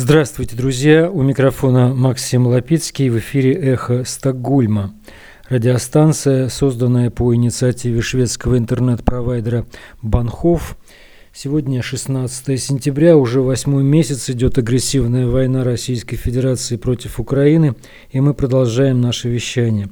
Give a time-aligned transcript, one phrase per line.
[0.00, 1.10] Здравствуйте, друзья!
[1.10, 4.94] У микрофона Максим Лапицкий в эфире «Эхо Стокгольма».
[5.48, 9.66] Радиостанция, созданная по инициативе шведского интернет-провайдера
[10.00, 10.76] «Банхоф»,
[11.40, 17.76] Сегодня 16 сентября, уже восьмой месяц идет агрессивная война Российской Федерации против Украины,
[18.10, 19.88] и мы продолжаем наше вещание.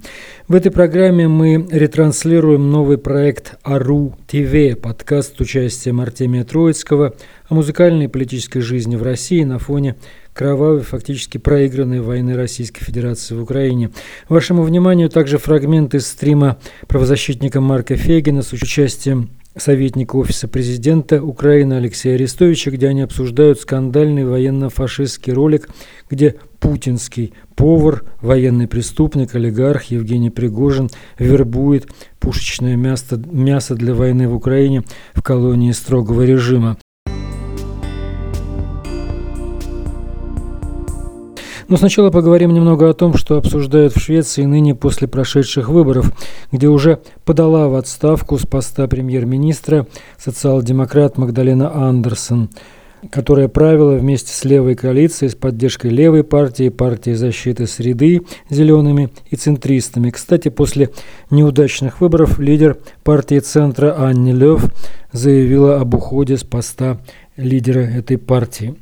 [0.49, 7.15] В этой программе мы ретранслируем новый проект «Ару ТВ», подкаст с участием Артемия Троицкого
[7.49, 9.95] о музыкальной и политической жизни в России на фоне
[10.35, 13.91] кровавой, фактически проигранной войны Российской Федерации в Украине.
[14.29, 16.59] Вашему вниманию также фрагмент из стрима
[16.89, 24.25] правозащитника Марка Фегина с участием советника Офиса президента Украины Алексея Арестовича, где они обсуждают скандальный
[24.25, 25.69] военно-фашистский ролик,
[26.11, 31.87] где путинский повар, военный преступник, олигарх Евгений Пригожин вербует
[32.21, 34.83] пушечное мясо, мясо для войны в Украине
[35.15, 36.77] в колонии строгого режима.
[41.69, 46.13] Но сначала поговорим немного о том, что обсуждают в Швеции ныне после прошедших выборов,
[46.53, 49.87] где уже подала в отставку с поста премьер-министра
[50.19, 52.51] социал-демократ Магдалена Андерсон
[53.11, 59.37] которая правила вместе с левой коалицией с поддержкой левой партии, партии защиты среды, зелеными и
[59.37, 60.11] центристами.
[60.11, 60.91] Кстати, после
[61.31, 64.65] неудачных выборов лидер партии центра Анни Лев
[65.13, 66.99] заявила об уходе с поста
[67.37, 68.75] лидера этой партии.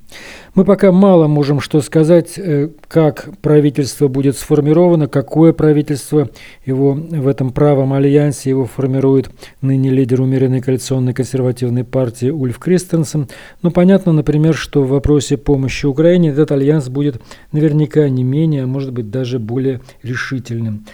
[0.54, 6.30] Мы пока мало можем что сказать, э, как правительство будет сформировано, какое правительство
[6.64, 13.28] его в этом правом альянсе его формирует ныне лидер умеренной коалиционной консервативной партии Ульф Кристенсен.
[13.62, 18.68] Но понятно, например, что в вопросе помощи Украине этот альянс будет наверняка не менее, а
[18.68, 20.86] может быть даже более решительным.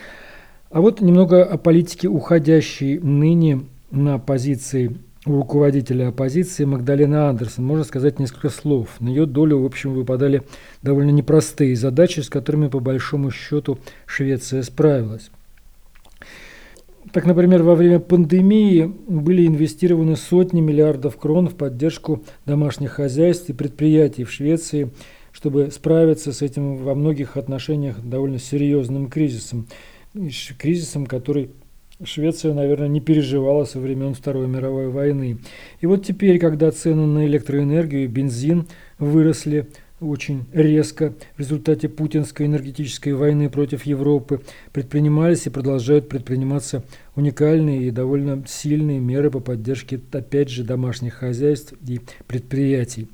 [0.71, 7.65] А вот немного о политике уходящей ныне на позиции руководителя оппозиции Магдалины Андерсон.
[7.67, 8.89] Можно сказать несколько слов.
[9.01, 10.43] На ее долю, в общем, выпадали
[10.83, 15.31] довольно непростые задачи, с которыми, по большому счету, Швеция справилась.
[17.13, 23.53] Так, например, во время пандемии были инвестированы сотни миллиардов крон в поддержку домашних хозяйств и
[23.53, 24.91] предприятий в Швеции,
[25.33, 29.67] чтобы справиться с этим во многих отношениях довольно серьезным кризисом.
[30.59, 31.51] Кризисом, который
[32.03, 35.39] Швеция, наверное, не переживала со времен Второй мировой войны.
[35.81, 38.67] И вот теперь, когда цены на электроэнергию и бензин
[38.99, 39.69] выросли
[40.01, 44.41] очень резко в результате путинской энергетической войны против Европы,
[44.73, 46.83] предпринимались и продолжают предприниматься
[47.17, 53.09] уникальные и довольно сильные меры по поддержке, опять же, домашних хозяйств и предприятий.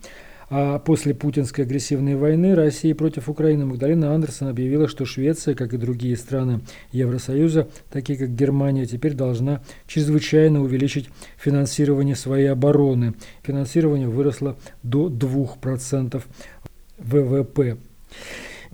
[0.49, 5.77] А после путинской агрессивной войны России против Украины Магдалина Андерсон объявила, что Швеция, как и
[5.77, 6.61] другие страны
[6.93, 13.15] Евросоюза, такие как Германия, теперь должна чрезвычайно увеличить финансирование своей обороны.
[13.43, 16.23] Финансирование выросло до 2%
[16.99, 17.77] ВВП.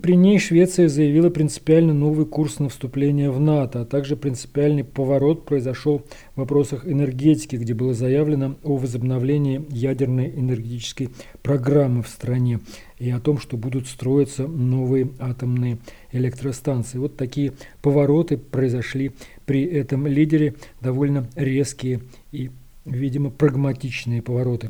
[0.03, 5.45] При ней Швеция заявила принципиально новый курс на вступление в НАТО, а также принципиальный поворот
[5.45, 5.99] произошел
[6.35, 11.07] в вопросах энергетики, где было заявлено о возобновлении ядерной энергетической
[11.41, 12.59] программы в стране
[12.99, 15.77] и о том, что будут строиться новые атомные
[16.11, 16.97] электростанции.
[16.97, 19.13] Вот такие повороты произошли
[19.45, 22.01] при этом лидере, довольно резкие
[22.33, 22.51] и,
[22.83, 24.69] видимо, прагматичные повороты.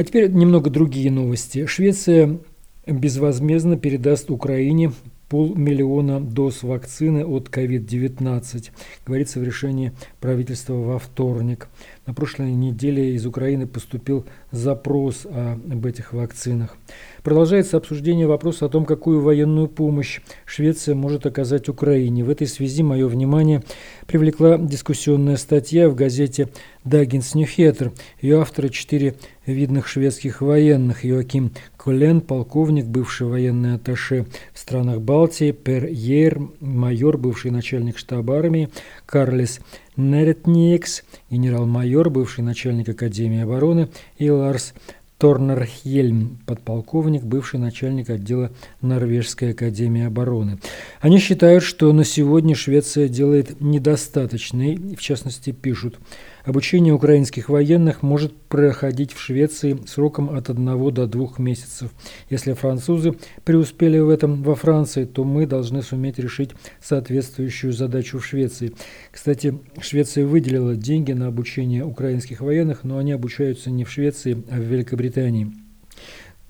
[0.00, 1.66] А теперь немного другие новости.
[1.66, 2.38] Швеция
[2.86, 4.92] безвозмездно передаст Украине
[5.28, 8.70] полмиллиона доз вакцины от COVID-19,
[9.04, 11.68] говорится в решении правительства во вторник.
[12.10, 16.76] На прошлой неделе из Украины поступил запрос об этих вакцинах.
[17.22, 22.24] Продолжается обсуждение вопроса о том, какую военную помощь Швеция может оказать Украине.
[22.24, 23.62] В этой связи мое внимание
[24.08, 26.48] привлекла дискуссионная статья в газете
[26.82, 27.92] «Даггинс Ньюхеттер».
[28.20, 29.14] Ее авторы– четыре
[29.46, 31.04] видных шведских военных.
[31.04, 38.38] Йоаким Колен, полковник, бывший военный атташе в странах Балтии, Пер Йер, майор, бывший начальник штаба
[38.38, 38.68] армии,
[39.06, 39.60] Карлес
[40.00, 43.88] Неретникс, генерал-майор, бывший начальник Академии обороны,
[44.18, 44.72] и Ларс
[45.18, 48.50] Торнер Хельм, подполковник, бывший начальник отдела
[48.80, 50.58] Норвежской академии обороны.
[51.00, 55.98] Они считают, что на сегодня Швеция делает недостаточно, и в частности пишут–
[56.50, 61.92] Обучение украинских военных может проходить в Швеции сроком от одного до двух месяцев.
[62.28, 63.14] Если французы
[63.44, 66.50] преуспели в этом во Франции, то мы должны суметь решить
[66.82, 68.72] соответствующую задачу в Швеции.
[69.12, 74.56] Кстати, Швеция выделила деньги на обучение украинских военных, но они обучаются не в Швеции, а
[74.56, 75.52] в Великобритании.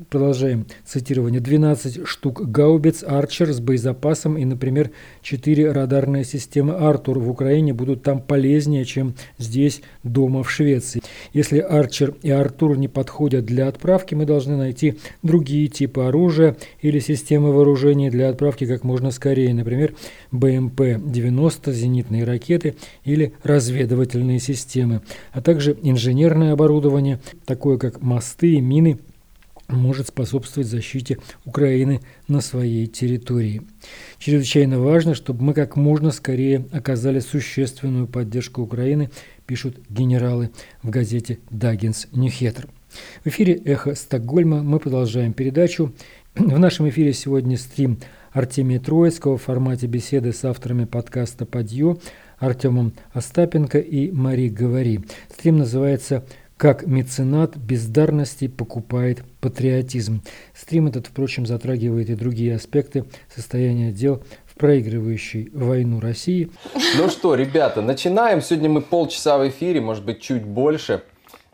[0.09, 4.91] Продолжаем цитирование, 12 штук гаубиц «Арчер» с боезапасом и, например,
[5.23, 11.03] 4 радарные системы «Артур» в Украине будут там полезнее, чем здесь, дома в Швеции.
[11.33, 16.99] Если «Арчер» и «Артур» не подходят для отправки, мы должны найти другие типы оружия или
[16.99, 19.95] системы вооружения для отправки как можно скорее, например,
[20.33, 25.03] БМП-90, зенитные ракеты или разведывательные системы,
[25.33, 28.99] а также инженерное оборудование, такое как мосты, мины–
[29.73, 33.63] может способствовать защите Украины на своей территории.
[34.19, 39.11] Чрезвычайно важно, чтобы мы как можно скорее оказали существенную поддержку Украины,
[39.47, 40.51] пишут генералы
[40.83, 42.69] в газете «Даггинс Ньюхеттер».
[43.25, 45.93] В эфире «Эхо Стокгольма» мы продолжаем передачу.
[46.35, 47.99] В нашем эфире сегодня стрим
[48.33, 51.99] Артемия Троицкого в формате беседы с авторами подкаста «Подъё»
[52.39, 55.01] Артемом Остапенко и Мари Говори.
[55.31, 56.25] Стрим называется
[56.61, 60.23] как меценат бездарности покупает патриотизм.
[60.55, 66.51] Стрим этот, впрочем, затрагивает и другие аспекты состояния дел в проигрывающей войну России.
[66.99, 68.43] Ну что, ребята, начинаем.
[68.43, 71.03] Сегодня мы полчаса в эфире, может быть, чуть больше.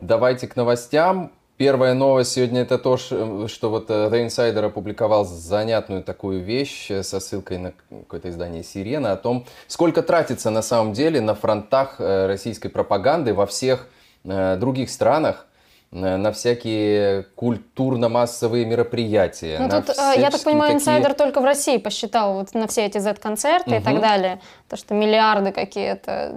[0.00, 1.30] Давайте к новостям.
[1.56, 7.04] Первая новость сегодня это то, что вот э, The Insider опубликовал занятную такую вещь э,
[7.04, 12.00] со ссылкой на какое-то издание «Сирена» о том, сколько тратится на самом деле на фронтах
[12.00, 13.86] э, российской пропаганды во всех
[14.26, 15.46] других странах
[15.92, 19.58] э, на всякие культурно-массовые мероприятия.
[19.60, 20.76] Ну, тут, э, я так понимаю, такие...
[20.76, 23.80] инсайдер только в России посчитал вот на все эти Z-концерты угу.
[23.80, 24.40] и так далее.
[24.68, 26.32] То, что миллиарды какие-то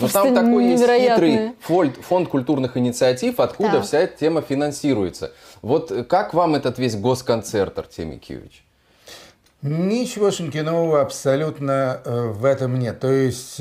[0.00, 3.82] Ну, там такой есть хитрый фонд, фонд культурных инициатив, откуда да.
[3.82, 5.32] вся эта тема финансируется.
[5.62, 8.64] Вот как вам этот весь госконцерт, Артемий Киевич?
[9.62, 13.00] Ничегошеньки нового абсолютно в этом нет.
[13.00, 13.60] То есть,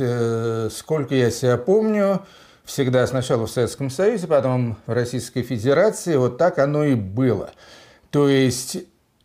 [0.76, 2.22] сколько я себя помню,
[2.66, 6.16] всегда сначала в Советском Союзе, потом в Российской Федерации.
[6.16, 7.52] Вот так оно и было.
[8.12, 8.78] То есть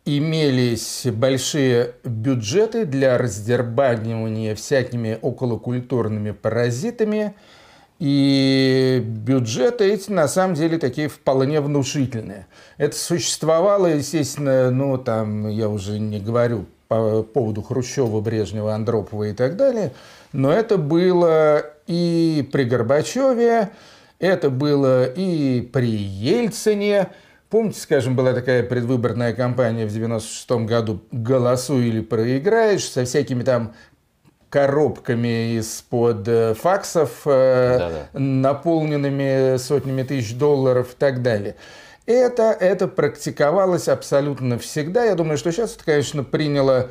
[0.05, 7.35] имелись большие бюджеты для раздербанивания всякими околокультурными паразитами,
[7.99, 12.47] и бюджеты эти на самом деле такие вполне внушительные.
[12.77, 19.33] Это существовало, естественно, ну там я уже не говорю по поводу Хрущева, Брежнева, Андропова и
[19.33, 19.93] так далее,
[20.33, 23.69] но это было и при Горбачеве,
[24.19, 27.09] это было и при Ельцине.
[27.49, 33.73] Помните, скажем, была такая предвыборная кампания в 96 году «Голосуй или проиграешь» со всякими там
[34.49, 38.19] коробками из-под э, факсов, э, Да-да.
[38.19, 41.55] наполненными сотнями тысяч долларов и так далее.
[42.05, 45.05] Это, это практиковалось абсолютно всегда.
[45.05, 46.89] Я думаю, что сейчас это, конечно, приняло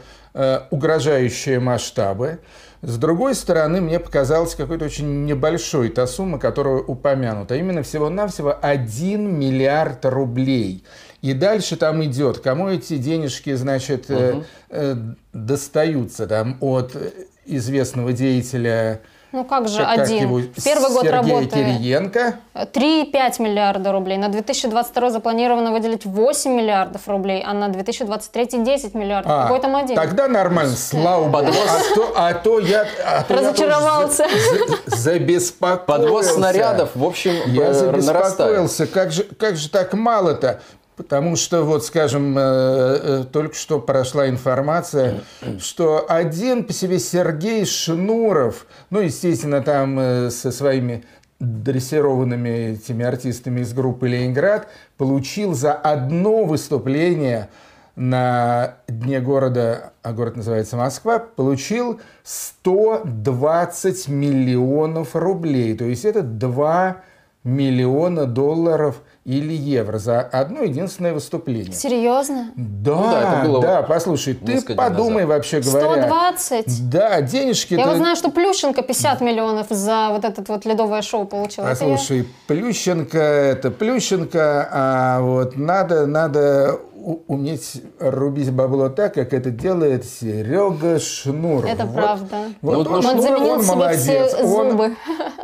[0.70, 2.40] угрожающие масштабы.
[2.82, 7.56] С другой стороны, мне показалась какой-то очень небольшой та сумма, которая упомянута.
[7.56, 10.84] Именно всего-навсего 1 миллиард рублей.
[11.20, 14.18] И дальше там идет, кому эти денежки, значит, угу.
[14.18, 14.94] э, э,
[15.34, 16.96] достаются там от
[17.44, 20.22] известного деятеля ну как же как один?
[20.22, 21.50] Его, Первый год Сергей работы.
[21.50, 22.34] Кириенко.
[22.54, 24.18] 3,5 миллиарда рублей.
[24.18, 29.32] На 2022 запланировано выделить 8 миллиардов рублей, а на 2023 10 миллиардов.
[29.32, 29.96] А, Какой там один?
[29.96, 31.46] Тогда нормально, слава богу.
[31.46, 32.86] А то, а то я...
[33.04, 34.24] А то Разочаровался.
[34.24, 35.86] Я забеспокоился.
[35.86, 38.86] Подвоз снарядов, в общем, Я э, забеспокоился.
[38.86, 40.60] Как же, как же так мало-то?
[41.00, 45.22] Потому что, вот, скажем, э, э, только что прошла информация,
[45.58, 51.04] что один по себе Сергей Шнуров, ну, естественно, там э, со своими
[51.38, 57.48] дрессированными этими артистами из группы «Ленинград», получил за одно выступление
[57.96, 65.74] на дне города, а город называется Москва, получил 120 миллионов рублей.
[65.74, 67.00] То есть это 2
[67.42, 71.72] миллиона долларов или евро за одно единственное выступление.
[71.72, 72.50] Серьезно?
[72.56, 75.28] Да, ну, да, это было да, послушай, ты подумай назад.
[75.28, 76.08] вообще говоря.
[76.08, 76.90] 120?
[76.90, 77.74] Да, денежки...
[77.74, 81.62] Я вот знаю, что Плющенко 50 миллионов за вот этот вот ледовое шоу получил.
[81.62, 82.24] Послушай, я...
[82.48, 86.80] Плющенко это Плющенко, а вот надо, надо
[87.26, 91.64] уметь рубить бабло так, как это делает Серега Шнур.
[91.64, 92.36] Это вот, правда.
[92.60, 94.00] Вот ну, он, он, заменил он себе молодец.
[94.02, 94.84] все зубы.
[94.84, 94.96] Он,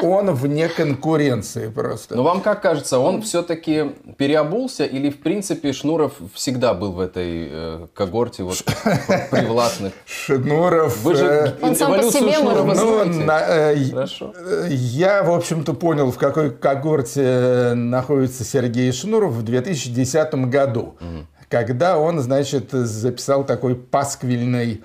[0.03, 2.15] он вне конкуренции просто.
[2.17, 7.49] Но вам как кажется, он все-таки переобулся или в принципе Шнуров всегда был в этой
[7.51, 8.63] э, когорте вот
[9.31, 9.93] привластных?
[10.07, 10.97] Шнуров...
[11.03, 14.35] Вы же э, он сам по себе Шнурова ну, на, э, Хорошо.
[14.69, 20.97] Я, в общем-то, понял, в какой когорте находится Сергей Шнуров в 2010 году.
[21.01, 24.83] Угу когда он, значит, записал такой пасквильный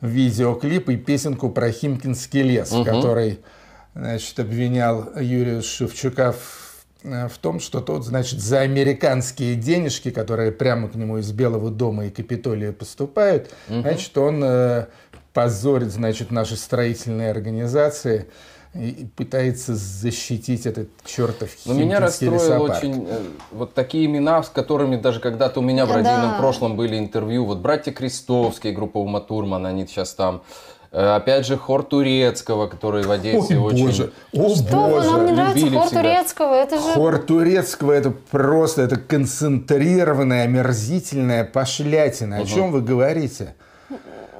[0.00, 2.84] видеоклип и песенку про Химкинский лес, угу.
[2.84, 3.40] который,
[3.94, 10.52] значит, обвинял Юрия Шевчука в э, в том, что тот, значит, за американские денежки, которые
[10.52, 13.80] прямо к нему из Белого дома и Капитолия поступают, угу.
[13.80, 14.86] значит, он э,
[15.32, 18.26] позорит, значит, наши строительные организации
[18.74, 22.78] и пытается защитить этот чертов Но меня расстроило лесопарк.
[22.78, 23.20] очень э,
[23.52, 26.38] вот такие имена, с которыми даже когда-то у меня в родильном да.
[26.38, 27.44] прошлом были интервью.
[27.44, 30.42] Вот братья Крестовские, группа Ума Турман, они сейчас там.
[30.94, 33.86] Э, опять же, хор Турецкого, который в Одессе Ой, очень...
[33.86, 34.12] Боже.
[34.32, 35.10] О, Что боже.
[35.10, 36.02] Вы, нам не нравится хор всегда.
[36.02, 36.54] Турецкого?
[36.54, 36.82] Это же...
[36.94, 42.36] Хор Турецкого это просто это концентрированная, омерзительная пошлятина.
[42.36, 42.44] Угу.
[42.44, 43.56] О чем вы говорите?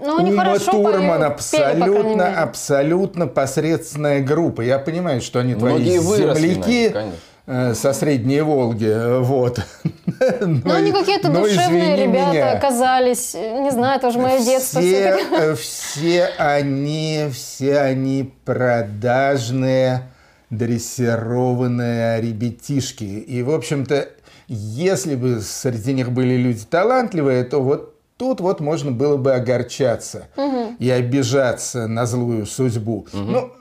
[0.01, 4.61] Ну, они Ума Турман пою, абсолютно, пели, абсолютно посредственная группа.
[4.61, 6.91] Я понимаю, что они Многие твои земляки.
[6.91, 7.13] Конечно
[7.47, 9.61] со Средней Волги, э, вот.
[10.41, 12.53] Но, но они какие-то душевные ребята меня.
[12.53, 14.81] оказались, не знаю, это уже мое детство.
[14.81, 20.11] Все, э, все они, все они продажные,
[20.51, 23.05] дрессированные ребятишки.
[23.05, 24.09] И, в общем-то,
[24.49, 30.29] если бы среди них были люди талантливые, то вот тут вот можно было бы огорчаться
[30.37, 30.77] угу.
[30.79, 33.07] и обижаться на злую судьбу.
[33.13, 33.23] Угу.
[33.23, 33.53] Ну,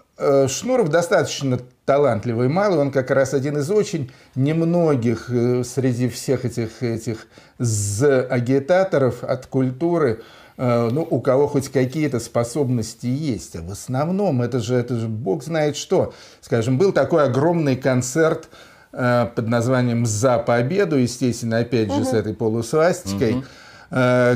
[0.48, 6.82] Шнуров достаточно талантливый малый, он как раз один из очень немногих э, среди всех этих,
[6.82, 7.27] этих
[7.60, 10.22] агитаторов от культуры,
[10.58, 13.55] э, ну, у кого хоть какие-то способности есть.
[13.58, 16.13] А в основном это же, это же бог знает что.
[16.41, 18.48] Скажем, был такой огромный концерт
[18.93, 22.05] э, под названием «За победу», естественно, опять же, угу.
[22.05, 23.43] с этой полусвастикой, угу.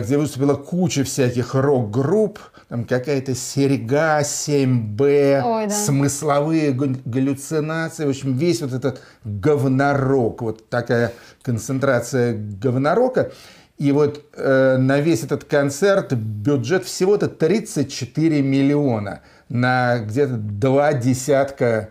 [0.04, 5.74] где выступила куча всяких рок-групп, там какая-то серьга 7Б, Ой, да.
[5.74, 13.32] смысловые галлюцинации, в общем, весь вот этот говнорок, вот такая концентрация говнорока.
[13.78, 21.90] И вот э, на весь этот концерт бюджет всего-то 34 миллиона на где-то два десятка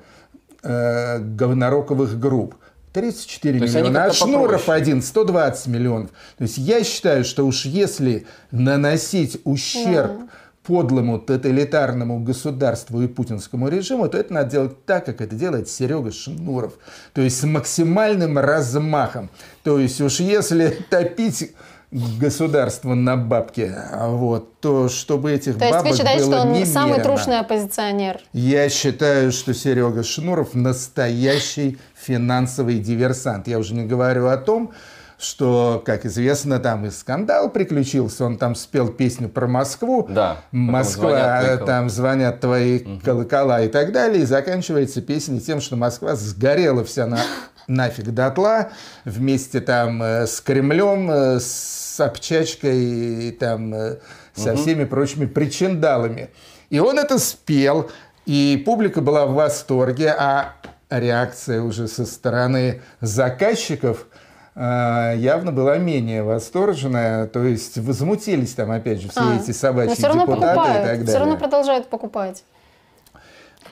[0.62, 2.56] э, говнороковых групп.
[2.92, 6.11] 34 То миллиона, а Шнуров один 120 миллионов.
[6.38, 10.26] То есть я считаю, что уж если наносить ущерб да
[10.66, 16.12] подлому тоталитарному государству и путинскому режиму, то это надо делать так, как это делает Серега
[16.12, 16.75] Шнуров.
[17.12, 19.30] То есть с максимальным размахом.
[19.62, 21.52] То есть уж если топить
[21.92, 26.49] государство на бабки, вот, то чтобы этих то бабок есть вы считаете, было что он
[26.49, 26.73] немерено.
[26.73, 28.20] самый трушный оппозиционер?
[28.32, 33.46] Я считаю, что Серега Шнуров настоящий финансовый диверсант.
[33.46, 34.73] Я уже не говорю о том,
[35.18, 38.25] что, как известно, там и скандал приключился.
[38.25, 40.06] Он там спел песню про Москву.
[40.08, 40.42] Да.
[40.52, 43.00] Москва, звонят там звонят твои угу.
[43.02, 44.23] колокола и так далее.
[44.23, 47.18] И заканчивается песня тем, что Москва сгорела вся на
[47.66, 48.70] нафиг дотла
[49.04, 53.96] вместе там э, с Кремлем, э, с Собчачкой и там э,
[54.35, 54.61] со угу.
[54.61, 56.30] всеми прочими причиндалами.
[56.68, 57.90] И он это спел,
[58.26, 60.52] и публика была в восторге, а
[60.90, 64.06] реакция уже со стороны заказчиков–
[64.56, 70.06] явно была менее восторженная, то есть возмутились там опять же все а, эти собачьи все
[70.06, 71.06] равно депутаты покупают, и так далее.
[71.06, 72.42] Все равно продолжают покупать.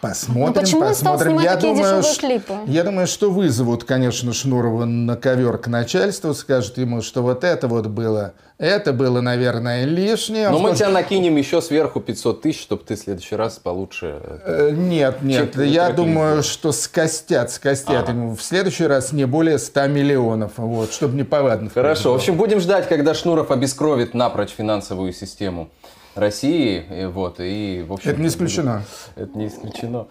[0.04, 1.38] Посмотрим, Но почему посмотрим.
[1.38, 2.52] Я думаю, клипы?
[2.66, 7.68] я думаю, что вызовут, конечно, Шнурова на ковер к начальству, скажут ему, что вот это
[7.68, 10.50] вот было, это было, наверное, лишнее.
[10.50, 14.20] Но мы тебя накинем еще сверху 500 тысяч, чтобы ты в следующий раз получше...
[14.44, 19.86] Э, нет, нет, я думаю, что скостят, скостят ему в следующий раз не более 100
[19.86, 21.70] миллионов, вот, чтобы не повадно.
[21.70, 25.70] Хорошо, в общем, будем ждать, когда Шнуров обескровит напрочь финансовую систему.
[26.14, 28.10] России, и, вот, и, в общем...
[28.10, 28.82] Это не исключено.
[29.16, 30.06] Это не исключено.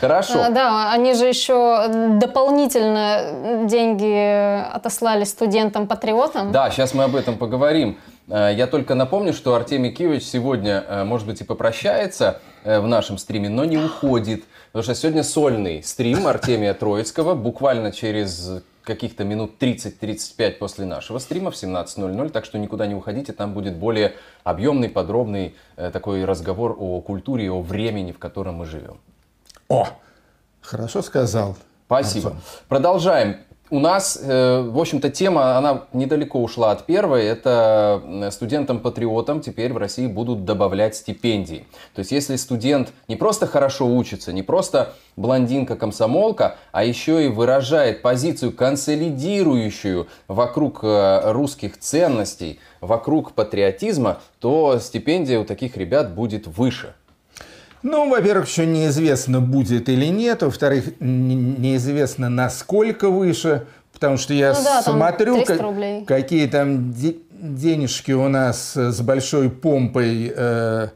[0.00, 0.44] Хорошо.
[0.44, 1.86] А, да, они же еще
[2.18, 6.50] дополнительно деньги отослали студентам-патриотам.
[6.50, 7.98] Да, сейчас мы об этом поговорим.
[8.28, 12.86] Э, я только напомню, что Артемий Киевич сегодня, э, может быть, и попрощается э, в
[12.86, 14.44] нашем стриме, но не уходит.
[14.72, 17.34] Потому что сегодня сольный стрим Артемия Троицкого.
[17.34, 23.32] Буквально через каких-то минут 30-35 после нашего стрима в 17.00, так что никуда не уходите,
[23.32, 28.66] там будет более объемный, подробный э, такой разговор о культуре о времени, в котором мы
[28.66, 29.00] живем.
[29.68, 29.86] О,
[30.60, 31.56] хорошо сказал.
[31.86, 32.30] Спасибо.
[32.30, 32.42] Антон.
[32.68, 33.36] Продолжаем.
[33.72, 37.24] У нас, э, в общем-то, тема, она недалеко ушла от первой.
[37.24, 41.64] Это студентам-патриотам теперь в России будут добавлять стипендии.
[41.94, 48.02] То есть, если студент не просто хорошо учится, не просто блондинка-комсомолка, а еще и выражает
[48.02, 56.92] позицию консолидирующую вокруг э, русских ценностей, вокруг патриотизма, то стипендия у таких ребят будет выше.
[57.82, 60.42] Ну, во-первых, еще неизвестно, будет или нет.
[60.42, 63.66] Во-вторых, неизвестно, насколько выше.
[63.92, 65.60] Потому что я ну да, смотрю, как,
[66.06, 70.88] какие там денежки у нас с большой помпой э,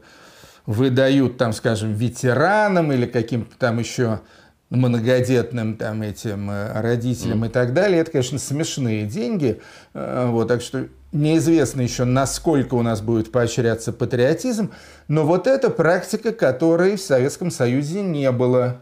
[0.65, 4.19] выдают, там, скажем, ветеранам или каким-то там еще
[4.69, 7.47] многодетным там этим э, родителям mm.
[7.47, 8.01] и так далее.
[8.01, 9.61] Это, конечно, смешные деньги.
[9.93, 14.71] Э, вот, так что неизвестно еще, насколько у нас будет поощряться патриотизм.
[15.07, 18.81] Но вот это практика, которой в Советском Союзе не было.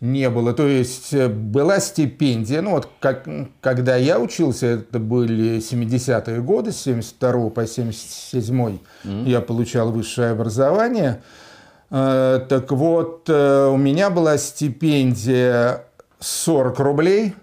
[0.00, 0.52] Не было.
[0.52, 2.60] То есть э, была стипендия.
[2.60, 3.26] Ну вот как,
[3.62, 9.28] когда я учился, это были 70-е годы, с 72 по 77 mm.
[9.28, 11.22] я получал высшее образование.
[11.96, 15.84] Э, так вот, э, у меня была стипендия
[16.18, 17.34] 40 рублей.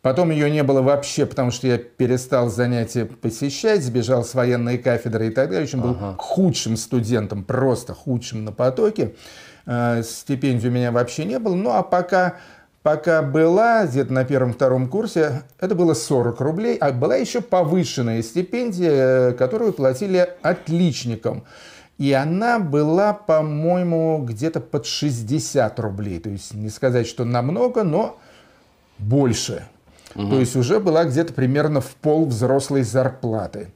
[0.00, 5.26] Потом ее не было вообще, потому что я перестал занятия посещать, сбежал с военной кафедры
[5.26, 5.62] и так далее.
[5.62, 6.14] В общем, был ага.
[6.18, 9.16] худшим студентом, просто худшим на потоке.
[9.66, 11.56] Э, стипендии у меня вообще не было.
[11.56, 12.36] Ну, а пока,
[12.84, 16.76] пока была, где-то на первом-втором курсе, это было 40 рублей.
[16.76, 21.42] А была еще повышенная стипендия, которую платили отличникам.
[21.98, 26.18] И она была, по-моему, где-то под 60 рублей.
[26.18, 28.18] То есть не сказать, что намного, но
[28.98, 29.66] больше.
[30.14, 30.30] Угу.
[30.30, 33.68] То есть уже была где-то примерно в пол взрослой зарплаты.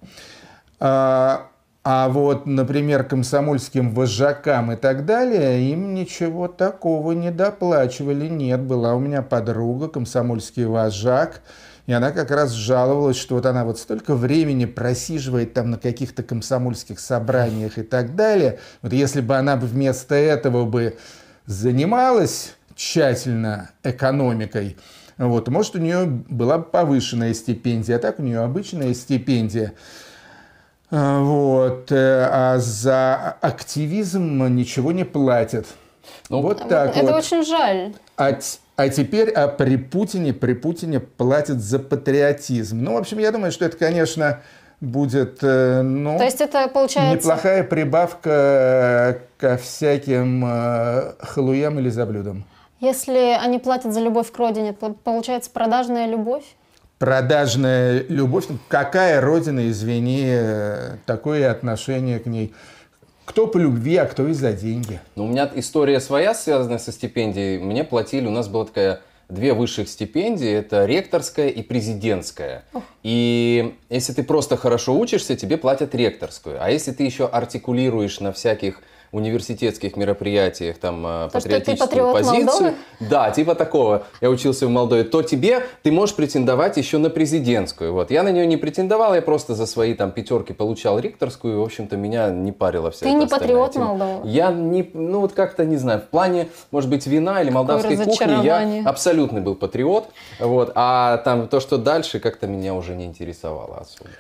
[0.80, 1.47] А,
[1.84, 8.28] а вот, например, комсомольским вожакам и так далее, им ничего такого не доплачивали.
[8.28, 11.40] Нет, была у меня подруга, комсомольский вожак,
[11.86, 16.22] и она как раз жаловалась, что вот она вот столько времени просиживает там на каких-то
[16.22, 18.58] комсомольских собраниях и так далее.
[18.82, 20.98] Вот если бы она вместо этого бы
[21.46, 24.76] занималась тщательно экономикой,
[25.16, 29.72] вот, может, у нее была повышенная стипендия, а так у нее обычная стипендия.
[30.90, 35.66] А, вот, э, а за активизм ничего не платят.
[36.30, 37.16] Ну, вот так это вот.
[37.16, 37.94] очень жаль.
[38.16, 38.38] А,
[38.76, 42.78] а теперь а при Путине, при Путине платят за патриотизм.
[42.82, 44.40] Ну, в общем, я думаю, что это, конечно,
[44.80, 47.14] будет э, ну, То есть это получается...
[47.14, 52.44] неплохая прибавка ко всяким э, халуям или заблюдам.
[52.80, 56.44] Если они платят за любовь к родине, получается продажная любовь?
[56.98, 58.46] Продажная любовь.
[58.66, 62.52] Какая родина, извини, э, такое отношение к ней?
[63.24, 65.00] Кто по любви, а кто из-за деньги.
[65.14, 67.58] Ну, у меня история своя, связанная со стипендией.
[67.58, 72.64] Мне платили, у нас была такая две высших стипендии, это ректорская и президентская.
[73.02, 76.56] И если ты просто хорошо учишься, тебе платят ректорскую.
[76.60, 78.80] А если ты еще артикулируешь на всяких
[79.12, 82.44] университетских мероприятиях там э, то, патриотическую позицию.
[82.44, 82.74] Молдовы?
[83.00, 84.04] Да, типа такого.
[84.20, 85.04] Я учился в Молдове.
[85.04, 87.92] То тебе ты можешь претендовать еще на президентскую.
[87.92, 88.10] Вот.
[88.10, 91.62] Я на нее не претендовал, я просто за свои там пятерки получал ректорскую, и, в
[91.62, 94.28] общем-то, меня не парило вся Ты не патриот Молдовы?
[94.28, 98.44] Я не, ну вот как-то, не знаю, в плане, может быть, вина или молдавской кухни
[98.44, 100.08] я абсолютный был патриот.
[100.38, 100.72] Вот.
[100.74, 104.10] А там то, что дальше, как-то меня уже не интересовало особо.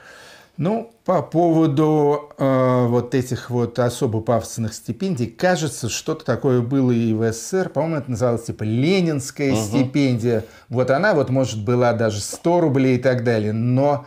[0.58, 7.12] Ну, по поводу э, вот этих вот особо пафосных стипендий, кажется, что-то такое было и
[7.12, 9.60] в СССР, по-моему, это называлось типа Ленинская угу.
[9.60, 10.44] стипендия.
[10.68, 14.06] Вот она вот, может, была даже 100 рублей и так далее, но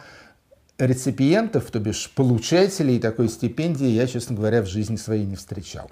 [0.78, 5.90] реципиентов, то бишь получателей такой стипендии я, честно говоря, в жизни своей не встречал.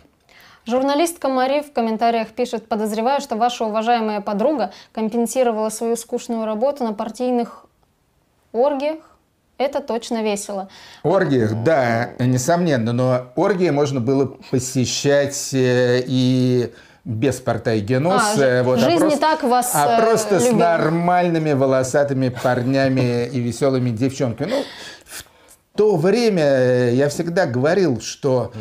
[0.66, 6.92] Журналистка Мари в комментариях пишет, подозреваю, что ваша уважаемая подруга компенсировала свою скучную работу на
[6.92, 7.66] партийных
[8.52, 9.00] оргиях,
[9.60, 10.70] это точно весело.
[11.04, 18.62] Оргиях, да, несомненно, но оргии можно было посещать э, и без портай геноса.
[18.62, 20.50] А, вот, жизнь а просто, не так вас А э, просто любила.
[20.50, 24.50] с нормальными волосатыми парнями и веселыми девчонками.
[24.50, 24.64] Ну,
[25.06, 28.54] в то время я всегда говорил, что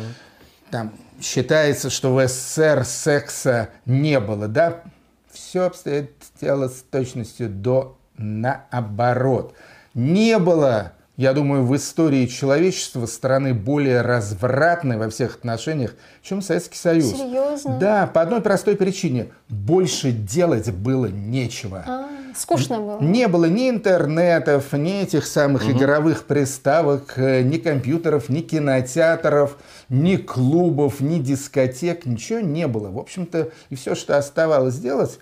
[0.69, 4.83] там считается, что в СССР секса не было, да?
[5.31, 9.53] Все обстоит дело с точностью до наоборот
[9.93, 16.77] не было, я думаю, в истории человечества страны более развратной во всех отношениях, чем Советский
[16.77, 17.11] Союз.
[17.11, 17.77] Серьезно?
[17.77, 19.27] Да, по одной простой причине.
[19.49, 21.83] Больше делать было нечего.
[21.85, 23.01] А, скучно было.
[23.01, 25.73] Не было ни интернетов, ни этих самых угу.
[25.73, 29.57] игровых приставок, э, ни компьютеров, ни кинотеатров,
[29.89, 32.89] ни клубов, ни дискотек, ничего не было.
[32.89, 35.19] В общем-то, и все, что оставалось делать,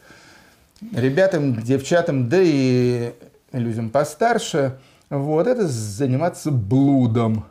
[0.94, 3.14] ребятам, девчатам, да и
[3.52, 4.78] людям постарше,
[5.10, 7.46] вот, это заниматься блудом.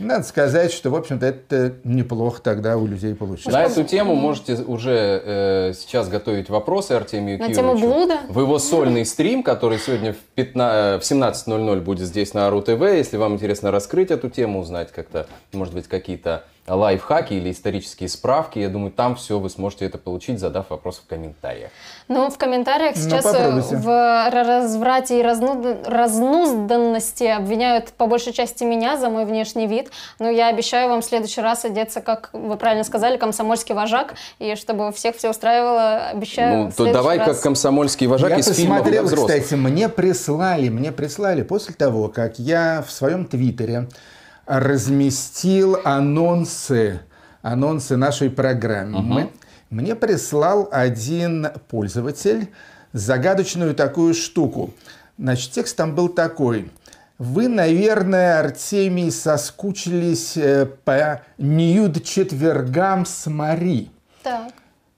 [0.00, 3.54] Надо сказать, что, в общем-то, это неплохо тогда у людей получилось.
[3.54, 8.20] На эту тему можете уже э, сейчас готовить вопросы Артемию На тему блуда?
[8.28, 12.80] В его сольный стрим, который сегодня в, 15, в 17.00 будет здесь на АРУ ТВ.
[12.80, 18.58] Если вам интересно раскрыть эту тему, узнать как-то, может быть, какие-то лайфхаки или исторические справки.
[18.58, 21.70] Я думаю, там все вы сможете это получить, задав вопрос в комментариях.
[22.08, 23.76] Ну, в комментариях Ну, сейчас попробуйте.
[23.76, 29.90] в разврате и разну- разнузданности обвиняют по большей части меня за мой внешний вид.
[30.18, 34.14] Но я обещаю вам в следующий раз одеться, как вы правильно сказали, комсомольский вожак.
[34.38, 37.28] И чтобы всех все устраивало, обещаю Ну, то давай раз.
[37.28, 39.30] как комсомольский вожак я из фильмов для взрослых.
[39.32, 43.88] кстати, мне прислали, мне прислали после того, как я в своем твиттере
[44.46, 47.00] разместил анонсы,
[47.42, 49.00] анонсы нашей программы.
[49.02, 49.30] Мы-
[49.70, 52.48] Мне прислал один пользователь
[52.92, 54.70] загадочную такую штуку.
[55.18, 56.70] Значит, текст там был такой.
[57.18, 63.90] Вы, наверное, Артемий, соскучились э, по ньюд-четвергам с Мари.
[64.22, 64.52] Так.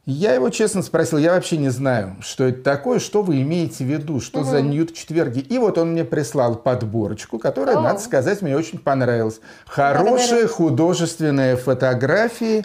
[0.06, 3.88] Я его честно спросил, я вообще не знаю, что это такое, что вы имеете в
[3.88, 5.40] виду, что за ньют-четверги.
[5.40, 7.80] И вот он мне прислал подборочку, которая, О.
[7.80, 9.40] надо сказать, мне очень понравилась.
[9.66, 12.64] Хорошие художественные фотографии,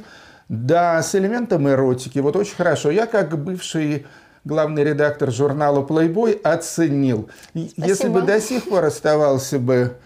[0.50, 2.20] да, с элементом эротики.
[2.20, 2.92] Вот очень хорошо.
[2.92, 4.06] Я, как бывший
[4.44, 7.28] главный редактор журнала Playboy, оценил.
[7.56, 8.22] И Если бы Спасибо.
[8.22, 9.98] до сих пор оставался бы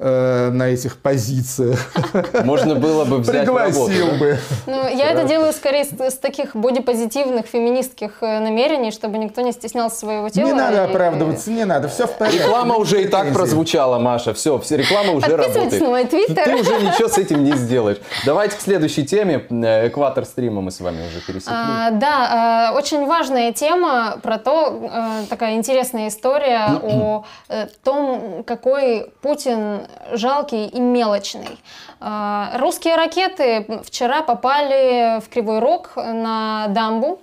[0.00, 1.78] э, на этих позициях,
[2.44, 4.38] Можно было бы взять пригласил бы.
[4.66, 9.52] Ну, я это делаю скорее с, с таких бодипозитивных феминистских э, намерений, чтобы никто не
[9.52, 10.46] стеснялся своего тела.
[10.46, 12.38] Не надо и- оправдываться, не надо, все в порядке.
[12.38, 14.32] Реклама уже и так прозвучала, Маша.
[14.34, 15.80] Все, все реклама уже работает.
[15.80, 16.44] на мой твиттер.
[16.44, 17.98] Ты уже ничего с этим не сделаешь.
[18.24, 19.46] Давайте к следующей теме.
[19.50, 21.54] Э, Экватор стрима мы с вами уже пересекли.
[21.54, 24.90] А, да, э, очень важная тема про то,
[25.28, 31.58] такая интересная история о э, том, какой Путин жалкий и мелочный.
[32.00, 37.20] А, Русские ракеты вчера попали в Кривой Рог на дамбу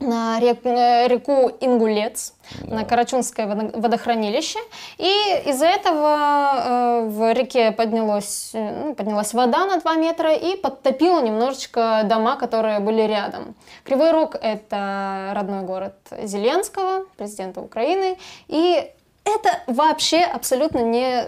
[0.00, 4.58] на э, реку Ингулец, на Карачунское водо- водохранилище.
[4.98, 5.10] И
[5.46, 11.20] из-за этого э, в реке поднялось, э, ну, поднялась вода на 2 метра и подтопила
[11.20, 13.54] немножечко дома, которые были рядом.
[13.84, 18.18] Кривой Рог– это родной город Зеленского, президента Украины.
[18.46, 18.90] И
[19.24, 21.24] это вообще абсолютно не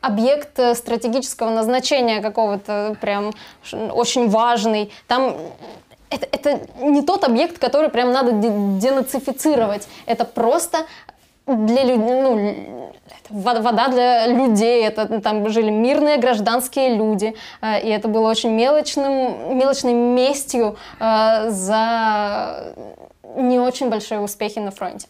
[0.00, 3.32] объект э, стратегического назначения какого-то прям
[3.72, 4.92] очень важный.
[5.06, 5.36] Там
[6.10, 8.48] это, это не тот объект, который прям надо де-
[8.80, 9.88] денацифицировать.
[10.06, 10.86] Это просто
[11.46, 12.92] для людей, ну,
[13.30, 19.56] вода для людей, это там жили мирные гражданские люди, э, и это было очень мелочным,
[19.56, 22.74] мелочной местью э, за
[23.36, 25.06] не очень большие успехи на фронте.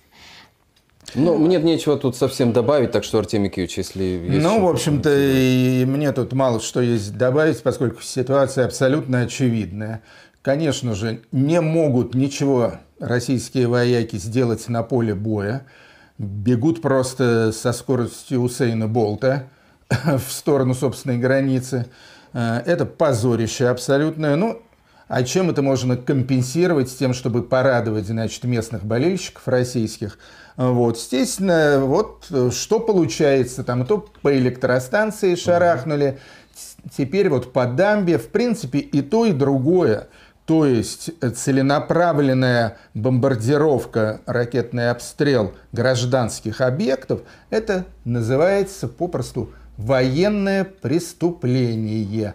[1.15, 4.43] Ну, мне нечего тут совсем добавить, так что, Артемий Киевич, если есть...
[4.43, 10.03] Ну, в общем-то, и мне тут мало что есть добавить, поскольку ситуация абсолютно очевидная.
[10.43, 15.67] Конечно же, не могут ничего российские вояки сделать на поле боя.
[16.19, 19.49] Бегут просто со скоростью Усейна Болта
[19.89, 21.87] в сторону собственной границы.
[22.33, 24.37] Э, Это позорище абсолютное.
[24.37, 24.63] Ну,
[25.11, 30.21] а чем это можно компенсировать с тем, чтобы порадовать, значит, местных болельщиков российских?
[30.57, 36.21] Вот, естественно, вот что получается, там то по электростанции шарахнули,
[36.97, 40.07] теперь вот по дамбе, в принципе, и то, и другое.
[40.47, 52.35] То есть э, целенаправленная бомбардировка, ракетный обстрел гражданских объектов, это называется попросту военное преступление.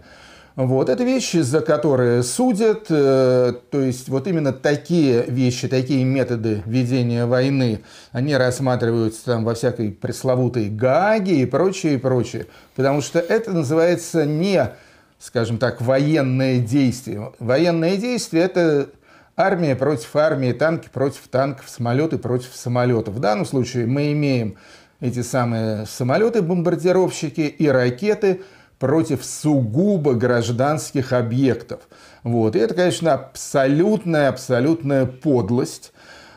[0.56, 6.64] Вот, это вещи, за которые судят, э, то есть вот именно такие вещи, такие методы
[6.66, 7.82] ведения войны,
[8.14, 12.46] они рассматриваются там во всякой пресловутой Гааге и прочее, и прочее.
[12.74, 14.72] Потому что это называется не,
[15.20, 17.34] скажем так, военное действие.
[17.40, 18.88] Военное действие– это
[19.36, 23.16] армия против армии, танки против танков, самолеты против самолетов.
[23.16, 24.56] В данном случае мы имеем
[25.02, 28.42] эти самые самолеты-бомбардировщики и ракеты
[28.80, 31.82] против сугубо гражданских объектов.
[32.24, 32.56] Вот.
[32.56, 35.94] И это, конечно, абсолютная, абсолютная подлость.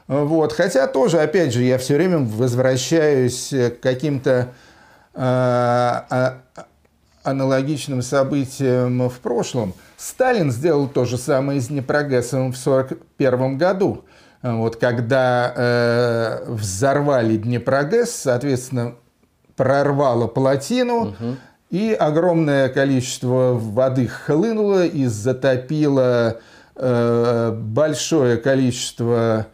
[0.06, 0.52] Вот.
[0.52, 4.48] Хотя тоже, опять же, я все время возвращаюсь к каким-то
[5.14, 6.32] э,
[7.22, 9.74] аналогичным событиям в прошлом.
[9.96, 14.04] Сталин сделал то же самое с Днепрогэсом в 1941 году.
[14.40, 18.94] Вот, когда э, взорвали Днепрогэс, соответственно,
[19.56, 21.14] прорвало плотину,
[21.70, 26.40] и огромное количество воды хлынуло и затопило
[26.76, 29.46] э, большое количество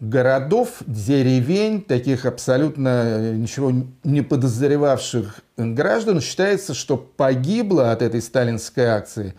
[0.00, 3.72] городов, деревень, таких абсолютно ничего
[4.04, 6.22] не подозревавших граждан.
[6.22, 9.34] Считается, что погибло от этой сталинской акции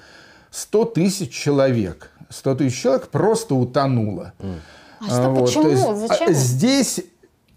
[0.52, 2.12] 100 тысяч человек.
[2.30, 4.34] 100 тысяч человек просто утонуло.
[5.00, 5.70] А что, Вот, почему?
[5.70, 6.30] есть, Зачем?
[6.30, 7.00] а, Здесь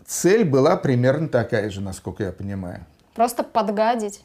[0.06, 2.86] цель была примерно такая же, насколько я понимаю.
[3.14, 4.24] Просто подгадить.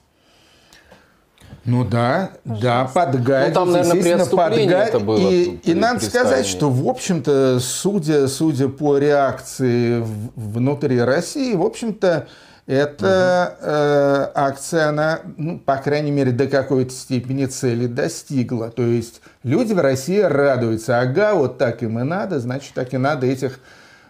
[1.65, 3.49] Ну да, да, подгадить.
[3.49, 8.27] Ну, там, наверное, при отступлении это было И, и надо сказать, что, в общем-то, судя,
[8.27, 10.03] судя по реакции
[10.35, 12.27] внутри России, в общем-то,
[12.69, 18.69] эта э, акция, она, ну, по крайней мере, до какой-то степени цели достигла.
[18.69, 20.99] То есть люди в России радуются.
[20.99, 23.59] Ага, вот так им и надо, значит, так и надо этих,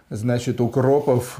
[0.09, 1.39] значит, укропов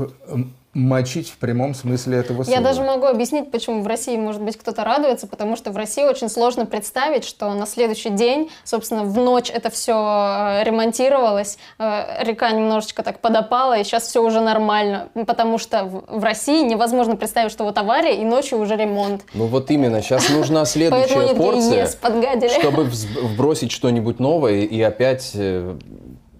[0.73, 2.55] мочить в прямом смысле этого слова.
[2.55, 6.03] Я даже могу объяснить, почему в России, может быть, кто-то радуется, потому что в России
[6.03, 12.51] очень сложно представить, что на следующий день, собственно, в ночь это все ремонтировалось, э, река
[12.51, 17.63] немножечко так подопала, и сейчас все уже нормально, потому что в России невозможно представить, что
[17.63, 19.23] вот авария, и ночью уже ремонт.
[19.33, 22.59] Ну вот именно, сейчас нужна следующая порция, «Ес, подгадили.
[22.59, 25.77] чтобы вбросить что-нибудь новое и опять э,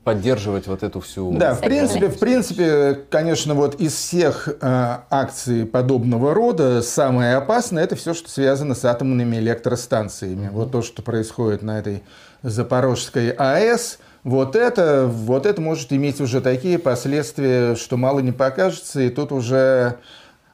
[0.04, 1.32] поддерживать вот эту всю...
[1.38, 7.84] Да, в принципе, в принципе, конечно, вот из всех э, акций подобного рода самое опасное
[7.84, 10.50] это все, что связано с атомными электростанциями.
[10.52, 12.04] Вот то, что происходит на этой
[12.42, 19.02] Запорожской АЭС, вот это, вот это может иметь уже такие последствия, что мало не покажется,
[19.02, 19.98] и тут уже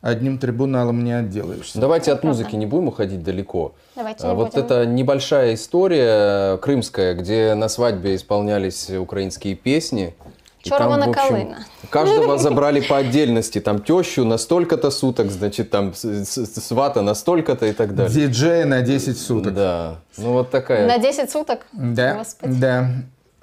[0.05, 1.79] одним трибуналом не отделаешься.
[1.79, 3.73] Давайте от музыки не будем уходить далеко.
[3.95, 4.63] Давайте А, не вот будем.
[4.63, 10.13] это небольшая история крымская, где на свадьбе исполнялись украинские песни.
[10.61, 11.57] Чорова там, общем, Колына.
[11.89, 13.59] Каждого забрали по отдельности.
[13.59, 18.27] Там тещу на столько-то суток, значит, там свата на столько-то и так далее.
[18.27, 19.53] Диджея на 10 суток.
[19.53, 20.87] Да, ну вот такая.
[20.87, 21.65] На 10 суток?
[21.71, 22.59] Да, Господи.
[22.59, 22.89] да,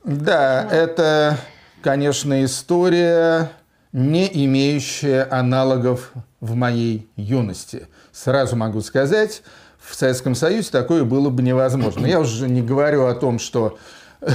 [0.05, 1.37] да, это,
[1.81, 3.51] конечно, история,
[3.93, 7.89] не имеющая аналогов в моей юности.
[8.13, 9.43] Сразу могу сказать,
[9.79, 12.07] в Советском Союзе такое было бы невозможно.
[12.07, 13.79] Я уже не говорю о том, что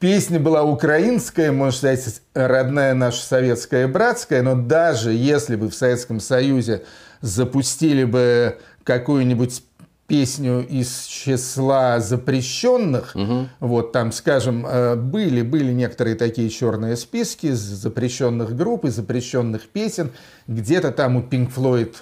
[0.00, 6.20] песня была украинская, можно сказать, родная наша советская братская, но даже если бы в Советском
[6.20, 6.84] Союзе
[7.20, 9.62] запустили бы какую-нибудь
[10.06, 13.16] песню из числа запрещенных,
[13.60, 20.12] вот там, скажем, э, были, были некоторые такие черные списки запрещенных групп и запрещенных песен,
[20.46, 21.94] где-то там у Pink Floyd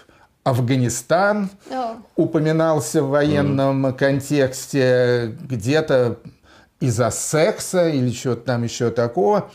[0.45, 1.97] Афганистан О.
[2.17, 6.19] упоминался в военном контексте, где-то
[6.81, 9.51] из-за секса или чего-то там еще такого.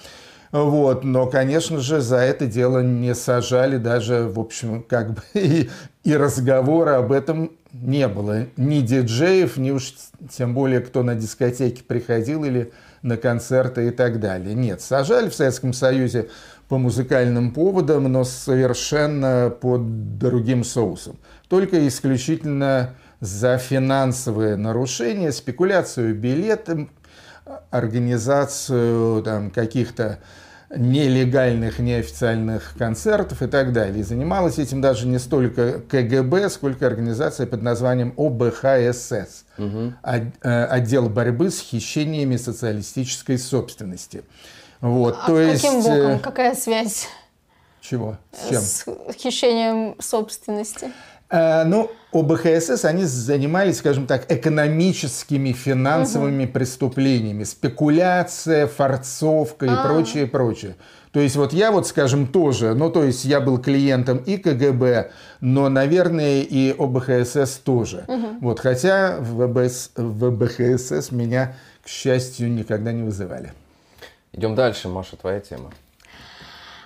[0.52, 5.70] Вот, но, конечно же, за это дело не сажали даже, в общем, как бы и,
[6.04, 8.48] и разговора об этом не было.
[8.56, 9.94] Ни диджеев, ни уж
[10.32, 14.56] тем более, кто на дискотеки приходил или на концерты и так далее.
[14.56, 16.30] Нет, сажали в Советском Союзе
[16.68, 21.18] по музыкальным поводам, но совершенно под другим соусом.
[21.48, 26.90] Только исключительно за финансовые нарушения, спекуляцию билетом,
[27.72, 30.20] организацию там, каких-то
[30.76, 34.00] нелегальных, неофициальных концертов и так далее.
[34.00, 39.46] И занималась этим даже не столько КГБ, сколько организация под названием ОБХСС.
[39.58, 44.24] Э, Отдел борьбы с хищениями социалистической собственности.
[44.82, 45.88] Вот, А то каким есть...
[45.88, 46.12] боком?
[46.12, 47.08] э, Какая связь
[47.82, 48.18] Чего?
[48.32, 48.62] С чем?
[48.62, 48.86] с
[49.18, 50.92] хищением собственности?
[51.30, 59.84] Э, Ну, ОБХСС, они занимались, скажем так, экономическими, финансовыми преступлениями, спекуляция, форцовка и А.
[59.84, 60.76] прочее, прочее.
[61.12, 65.12] То есть вот я вот, скажем, тоже, ну то есть я был клиентом и КГБ,
[65.42, 68.06] но, наверное, и ОБХСС тоже.
[68.42, 73.52] Вот, хотя в, ВБС в ОБХСС меня, к счастью, никогда не вызывали.
[74.32, 75.72] Идем дальше, Маша, твоя тема.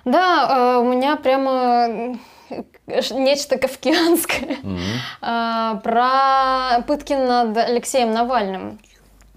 [0.04, 2.18] Да, э, у меня прямо
[2.86, 4.56] нечто кавкианское
[5.20, 8.78] э, про пытки над Алексеем Навальным.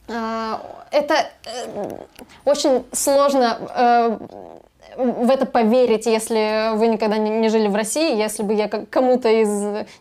[0.07, 0.57] Э,
[0.91, 1.97] Это э,
[2.45, 4.17] очень сложно э,
[4.97, 9.29] в это поверить, если вы никогда не не жили в России, если бы я кому-то
[9.29, 9.49] из,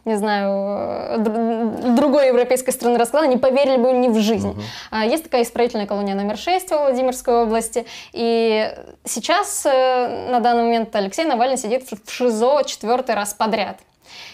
[0.05, 4.55] не знаю, э, др- другой европейской страны рассказала, не поверили бы ни в жизнь.
[4.91, 8.73] А, Есть такая исправительная колония номер 6 в Владимирской области, и
[9.05, 13.79] сейчас э, на данный момент Алексей Навальный сидит в ШИЗО четвертый раз подряд.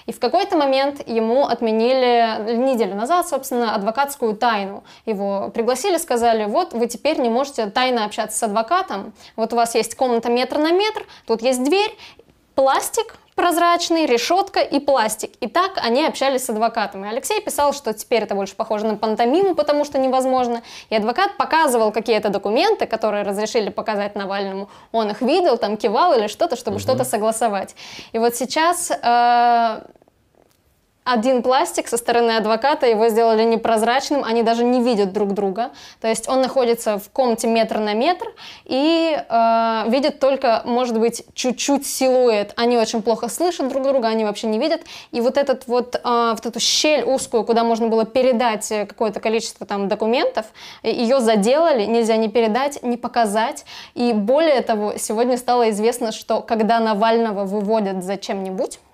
[0.07, 4.85] И в какой-то момент ему отменили неделю назад, собственно, адвокатскую тайну.
[5.07, 9.13] Его пригласили, сказали, вот вы теперь не можете тайно общаться с адвокатом.
[9.37, 11.97] Вот у вас есть комната метр на метр, тут есть дверь,
[12.55, 15.31] пластик прозрачный, решетка и пластик.
[15.41, 17.07] И так они общались с адвокатом.
[17.07, 20.63] И Алексей писал, что теперь это больше похоже на пантомиму, потому что невозможно.
[20.91, 24.69] И адвокат показывал какие-то документы, которые разрешили показать Навальному.
[24.93, 27.75] Он их видел, там кивал или что-то, чтобы что-то согласовать.
[28.13, 29.81] И вот сейчас э,
[31.13, 35.71] один пластик со стороны адвоката, его сделали непрозрачным, они даже не видят друг друга.
[36.01, 38.27] То есть он находится в комнате метр на метр
[38.65, 42.53] и э, видит только, может быть, чуть-чуть силуэт.
[42.57, 44.83] Они очень плохо слышат друг друга, они вообще не видят.
[45.11, 49.67] И вот, этот вот, э, вот эту щель узкую, куда можно было передать какое-то количество
[49.67, 50.47] там документов,
[50.85, 53.65] ее заделали, нельзя не передать, не показать.
[53.95, 58.90] И более того, сегодня стало известно, что когда Навального выводят за чем-нибудь, а,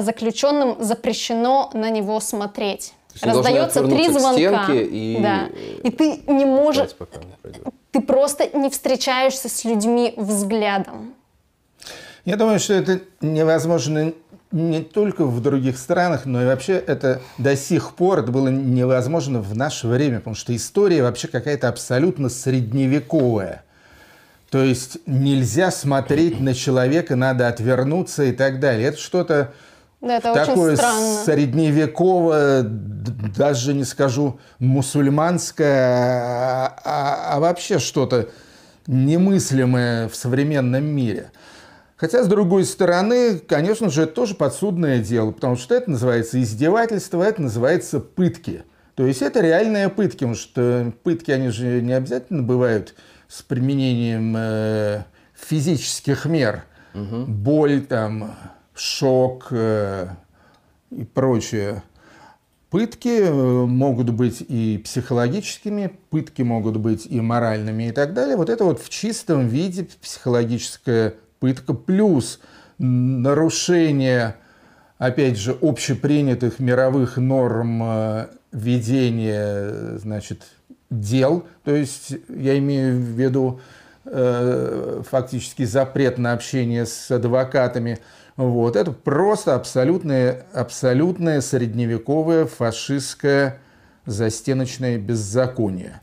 [0.00, 2.94] заключенным запрещено на него смотреть.
[3.20, 4.66] Раздается три звонка.
[4.72, 5.18] И...
[5.20, 5.48] Да.
[5.82, 6.90] и ты не можешь.
[7.90, 11.14] Ты просто не встречаешься с людьми взглядом.
[12.24, 14.12] Я думаю, что это невозможно
[14.52, 19.40] не только в других странах, но и вообще это до сих пор это было невозможно
[19.40, 23.64] в наше время, потому что история вообще какая-то абсолютно средневековая.
[24.50, 28.88] То есть нельзя смотреть на человека, надо отвернуться и так далее.
[28.88, 29.52] Это что-то
[30.00, 30.76] да, это такое
[31.24, 38.30] средневековое, даже не скажу мусульманское, а, а, а вообще что-то
[38.86, 41.30] немыслимое в современном мире.
[41.96, 47.22] Хотя, с другой стороны, конечно же, это тоже подсудное дело, потому что это называется издевательство,
[47.22, 48.64] это называется пытки.
[48.94, 52.94] То есть это реальные пытки, потому что пытки, они же не обязательно бывают
[53.30, 56.64] с применением э, физических мер,
[56.94, 57.24] угу.
[57.26, 58.34] боль, там,
[58.74, 60.08] шок э,
[60.90, 61.82] и прочее.
[62.70, 68.36] Пытки э, могут быть и психологическими, пытки могут быть и моральными и так далее.
[68.36, 72.40] Вот это вот в чистом виде психологическая пытка плюс
[72.78, 74.36] нарушение,
[74.98, 80.42] опять же, общепринятых мировых норм э, ведения, значит,
[80.90, 83.60] дел, то есть я имею в виду
[84.04, 87.98] э, фактически запрет на общение с адвокатами.
[88.36, 88.76] Вот.
[88.76, 93.60] Это просто абсолютное, абсолютное средневековое фашистское
[94.06, 96.00] застеночное беззаконие.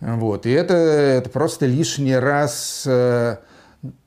[0.00, 0.46] Вот.
[0.46, 3.36] И это, это просто лишний раз э,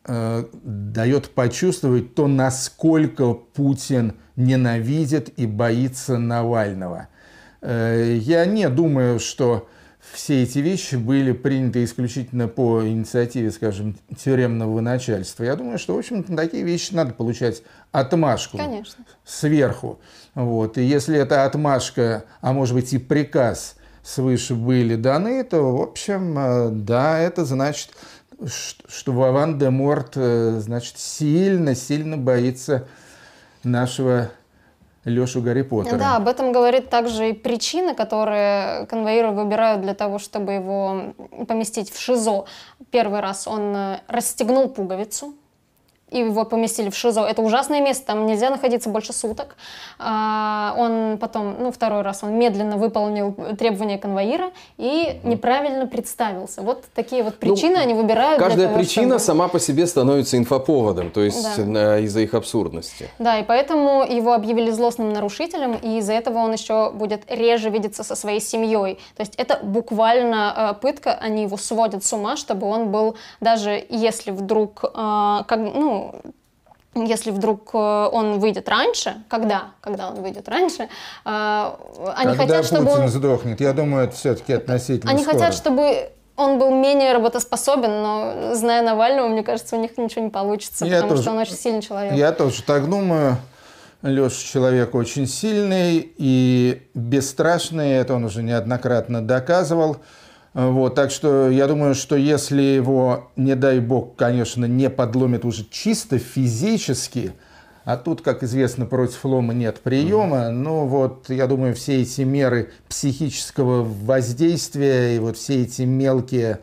[0.06, 7.08] э, дает почувствовать то, насколько Путин ненавидит и боится Навального.
[7.62, 9.67] Э, я не думаю, что
[10.13, 15.43] все эти вещи были приняты исключительно по инициативе, скажем, тюремного начальства.
[15.43, 19.06] Я думаю, что, в общем-то, такие вещи надо получать отмашку Конечно.
[19.26, 20.00] сверху.
[20.36, 20.78] Вот.
[20.78, 26.38] И если эта отмашка, а может быть и приказ свыше были даны, то, в общем,
[26.38, 27.89] э, да, это значит,
[28.88, 32.88] что Вован де Морт, э, значит, сильно-сильно боится
[33.63, 34.32] нашего
[35.10, 35.98] Лешу Гарри Поттера.
[35.98, 41.13] Да, об этом говорит также и причины, которые конвоиры выбирают для того, чтобы его
[41.48, 42.46] поместить в ШИЗО.
[42.91, 45.34] Первый раз он э, расстегнул пуговицу,
[46.10, 47.26] и его поместили в ШИЗО.
[47.26, 49.58] Это ужасное место, там нельзя находиться больше суток.
[50.00, 56.62] А, он потом, ну, второй раз он медленно выполнил требования конвоира и неправильно представился.
[56.62, 58.39] Вот такие вот ну, причины ну, они выбирают.
[58.39, 59.20] Каждая того, причина чтобы...
[59.20, 62.00] сама по себе становится инфоповодом, то есть да.
[62.00, 63.10] из-за их абсурдности.
[63.20, 68.04] Да, и поэтому его объявили злостным нарушителем, и из-за этого он еще будет реже видеться
[68.04, 68.96] со своей семьей.
[69.17, 73.86] То есть это буквально э, пытка, они его сводят с ума, чтобы он был, даже
[73.89, 75.96] если вдруг, э, как, ну,
[77.05, 80.89] если вдруг э, он выйдет раньше, когда, когда он выйдет раньше,
[81.25, 81.71] э,
[82.15, 83.07] они когда хотят, чтобы Путин он...
[83.10, 85.38] сдохнет, я думаю, это все-таки относительно Они скоро.
[85.38, 90.29] хотят, чтобы он был менее работоспособен, но зная Навального, мне кажется, у них ничего не
[90.29, 92.13] получится, я потому тоже, что он очень сильный человек.
[92.13, 93.38] Я тоже так думаю.
[94.03, 99.97] Леша человек очень сильный и бесстрашный, это он уже неоднократно доказывал.
[100.58, 105.67] Вот, так что я думаю, что если его, не дай бог, конечно, не подломит уже
[105.70, 107.34] чисто физически,
[107.86, 110.38] а тут, как известно, против лома нет приема.
[110.38, 110.50] Mm-hmm.
[110.50, 116.62] Ну вот, я думаю, все эти меры психического воздействия и вот все эти мелкие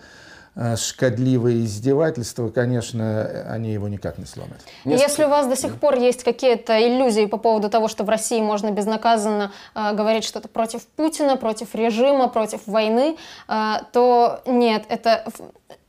[0.76, 4.60] шкодливые издевательства, конечно, они его никак не сломят.
[4.84, 5.08] Несколько...
[5.10, 8.40] Если у вас до сих пор есть какие-то иллюзии по поводу того, что в России
[8.40, 13.16] можно безнаказанно э, говорить что-то против Путина, против режима, против войны,
[13.48, 15.24] э, то нет, это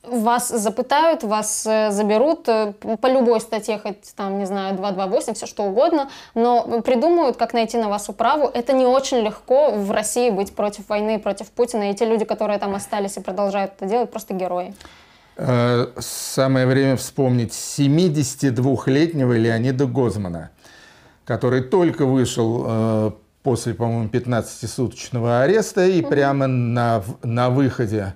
[0.10, 5.46] вас запытают, вас э, заберут э, по любой статье, хоть там, не знаю, 228, все
[5.46, 8.50] что угодно, но придумают, как найти на вас управу.
[8.54, 12.60] Это не очень легко в России быть против войны, против Путина, и те люди, которые
[12.60, 14.74] там остались и продолжают это делать, просто герои.
[15.38, 20.52] Э, самое время вспомнить 72-летнего Леонида Гозмана,
[21.26, 23.14] который только вышел
[23.46, 28.16] после, по-моему, 15-суточного ареста и прямо на, на выходе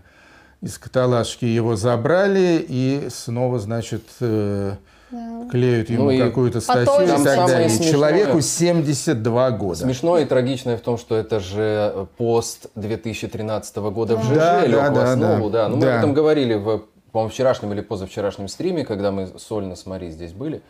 [0.61, 4.73] из каталажки его забрали и снова, значит, э,
[5.09, 5.47] да.
[5.49, 7.69] клеют ему ну, какую-то статью и так далее.
[7.69, 7.91] Смешное...
[7.91, 9.79] Человеку 72 года.
[9.79, 14.21] Смешное и трагичное в том, что это же пост 2013 года да.
[14.21, 15.49] в ЖЖ да, лег да, в основу.
[15.49, 15.69] Да, да.
[15.69, 15.85] Ну, да.
[15.85, 20.09] мы об этом говорили в, по-моему, вчерашнем или позавчерашнем стриме, когда мы сольно с Мари
[20.09, 20.61] здесь были.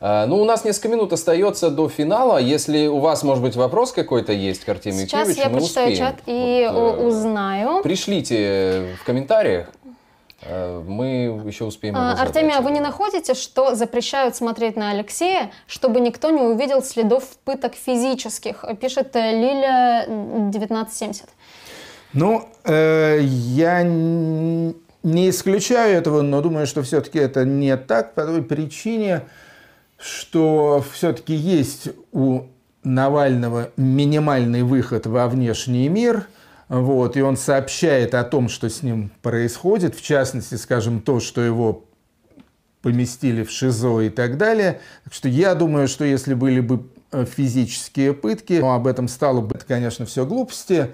[0.00, 2.38] А, ну, у нас несколько минут остается до финала.
[2.38, 5.92] Если у вас, может быть, вопрос какой-то есть к Артемию Сейчас Киевичу, я мы почитаю
[5.92, 6.10] успеем.
[6.10, 7.82] чат и вот, э, узнаю.
[7.82, 9.68] Пришлите в комментариях.
[10.42, 15.50] Э, мы еще успеем а, Артемий, а вы не находите, что запрещают смотреть на Алексея,
[15.66, 18.64] чтобы никто не увидел следов пыток физических?
[18.80, 21.28] Пишет э, Лиля 1970.
[22.12, 28.42] Ну, э, я не исключаю этого, но думаю, что все-таки это не так по той
[28.42, 29.22] причине,
[29.98, 32.42] что все-таки есть у
[32.84, 36.26] Навального минимальный выход во внешний мир,
[36.68, 41.40] вот, и он сообщает о том, что с ним происходит, в частности, скажем, то, что
[41.40, 41.84] его
[42.82, 44.80] поместили в ШИЗО и так далее.
[45.04, 49.40] Так что я думаю, что если были бы э, физические пытки, но об этом стало
[49.40, 50.90] бы, конечно, все глупости.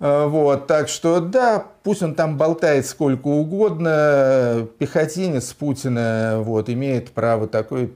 [0.00, 7.10] Э, вот, так что да, пусть он там болтает сколько угодно, пехотинец Путина вот, имеет
[7.10, 7.92] право такой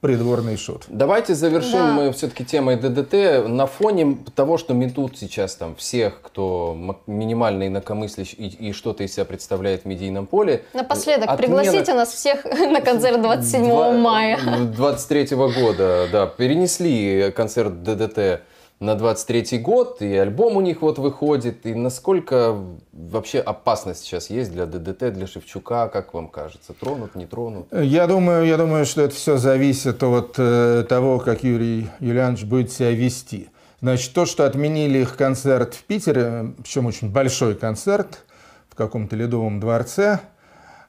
[0.00, 0.84] придворный шут.
[0.88, 1.92] Давайте завершим да.
[1.92, 6.76] мы все-таки темой ДДТ на фоне того, что метут сейчас там всех, кто
[7.06, 10.64] минимально инакомыслящий и, и что-то из себя представляет в медийном поле.
[10.72, 11.36] Напоследок, Отмена...
[11.36, 13.92] пригласите нас всех на концерт 27 2...
[13.92, 14.38] мая.
[14.76, 18.42] 23 года, да, перенесли концерт ДДТ
[18.80, 22.56] на 23 год, и альбом у них вот выходит, и насколько
[22.92, 27.66] вообще опасность сейчас есть для ДДТ, для Шевчука, как вам кажется, тронут, не тронут?
[27.72, 32.72] Я думаю, я думаю, что это все зависит от э, того, как Юрий Юлианович будет
[32.72, 33.48] себя вести.
[33.80, 38.24] Значит, то, что отменили их концерт в Питере, причем очень большой концерт
[38.68, 40.20] в каком-то ледовом дворце,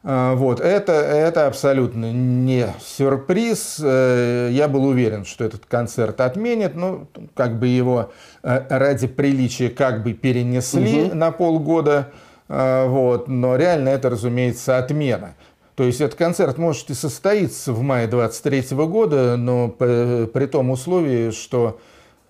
[0.01, 3.81] вот, это, это абсолютно не сюрприз.
[3.83, 6.75] Э, я был уверен, что этот концерт отменят.
[6.75, 11.15] Ну, как бы его э, ради приличия как бы перенесли угу.
[11.15, 12.11] на полгода.
[12.47, 15.35] А, вот, но реально это, разумеется, отмена.
[15.75, 21.31] То есть этот концерт может и состоится в мае 23 года, но при том условии,
[21.31, 21.79] что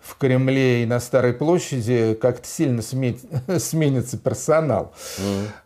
[0.10, 2.82] в Кремле и на Старой площади как-то сильно
[3.60, 4.93] сменится персонал.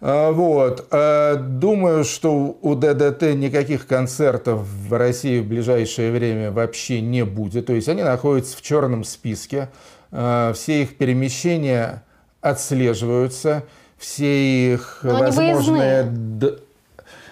[0.01, 0.31] Mm.
[0.33, 0.87] Вот.
[0.91, 7.67] А, думаю, что у ДДТ никаких концертов в России в ближайшее время вообще не будет.
[7.67, 9.69] То есть они находятся в черном списке.
[10.11, 12.03] А, все их перемещения
[12.41, 13.63] отслеживаются.
[13.97, 16.11] Все их Но возможные...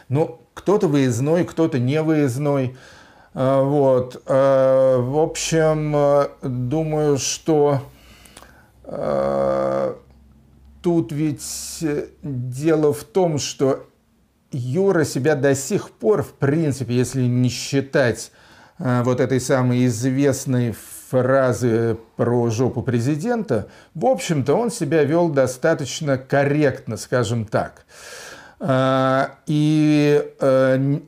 [0.07, 2.75] Ну, кто-то выездной, кто-то не выездной.
[3.33, 4.21] А, вот.
[4.25, 7.81] А, в общем, а, думаю, что
[10.81, 11.85] тут ведь
[12.23, 13.87] дело в том, что
[14.51, 18.33] Юра себя до сих пор, в принципе, если не считать
[18.79, 20.75] вот этой самой известной
[21.09, 27.85] фразы про жопу президента, в общем-то, он себя вел достаточно корректно, скажем так.
[29.45, 31.01] И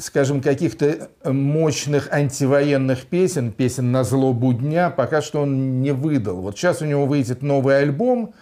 [0.00, 6.42] скажем, каких-то мощных антивоенных песен, песен на злобу дня, пока что он не выдал.
[6.42, 8.34] Вот сейчас у него выйдет новый альбом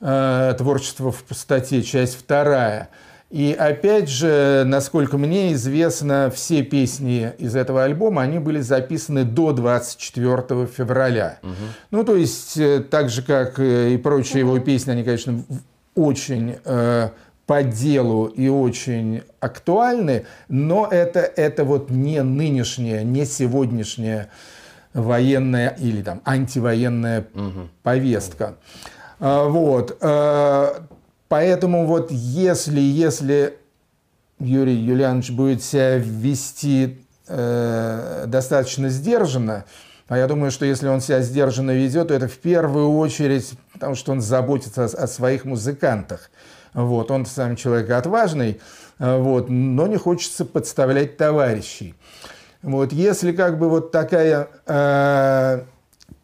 [0.00, 2.88] э, «Творчество в пустоте», часть вторая.
[3.28, 9.52] И опять же, насколько мне известно, все песни из этого альбома, они были записаны до
[9.52, 11.38] 24 февраля.
[11.42, 11.52] Угу.
[11.92, 15.44] Ну, то есть, э, так же, как и прочие его песни, они, конечно,
[15.94, 17.10] очень э,
[17.52, 24.30] по делу и очень актуальны, но это, это вот не нынешняя, не сегодняшняя
[24.94, 27.68] военная или там антивоенная угу.
[27.82, 28.54] повестка.
[29.20, 29.98] А, вот.
[30.00, 30.82] А,
[31.28, 33.58] поэтому вот если, если
[34.38, 39.66] Юрий Юлианович будет себя вести э, достаточно сдержанно,
[40.08, 43.94] а я думаю, что если он себя сдержанно ведет, то это в первую очередь потому,
[43.94, 46.30] что он заботится о, о своих музыкантах.
[46.74, 48.60] Вот, он сам человек отважный,
[48.98, 51.94] э, вот, но не хочется подставлять товарищей.
[52.62, 55.62] Вот, если как бы вот такая э,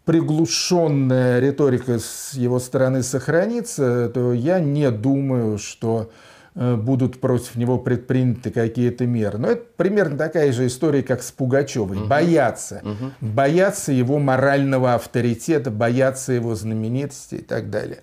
[0.05, 6.11] приглушенная риторика с его стороны сохранится, то я не думаю, что
[6.55, 9.37] э, будут против него предприняты какие-то меры.
[9.37, 11.99] Но это примерно такая же история, как с Пугачевой.
[11.99, 12.07] Угу.
[12.07, 12.81] Боятся.
[12.85, 13.33] Угу.
[13.33, 17.99] Боятся его морального авторитета, боятся его знаменитости и так далее.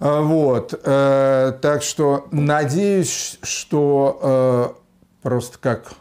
[0.00, 0.78] А, вот.
[0.84, 4.80] Э, так что надеюсь, что э,
[5.22, 5.92] просто как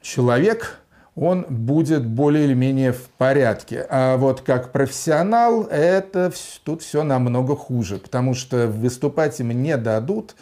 [0.00, 0.78] человек
[1.16, 3.86] он будет более или менее в порядке.
[3.88, 6.32] А вот как профессионал это
[6.64, 10.34] тут все намного хуже, потому что выступать им не дадут.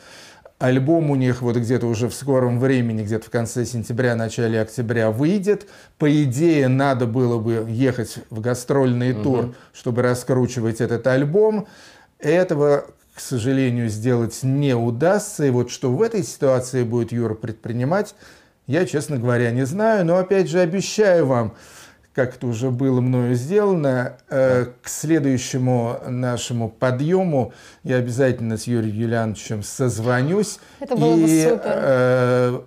[0.59, 5.11] Альбом у них вот где-то уже в скором времени, где-то в конце сентября, начале октября
[5.11, 5.66] выйдет.
[5.98, 9.22] По идее, надо было бы ехать в гастрольный угу.
[9.22, 11.66] тур, чтобы раскручивать этот альбом.
[12.22, 15.44] Этого, к сожалению, сделать не удастся.
[15.44, 18.14] И вот что в этой ситуации будет Юра предпринимать,
[18.66, 20.06] я, честно говоря, не знаю.
[20.06, 21.54] Но, опять же, обещаю вам,
[22.14, 27.52] как это уже было мною сделано, э, к следующему нашему подъему
[27.82, 30.60] я обязательно с Юрием Юлиановичем созвонюсь.
[30.78, 31.60] Это было и, бы супер.
[31.64, 32.60] Э,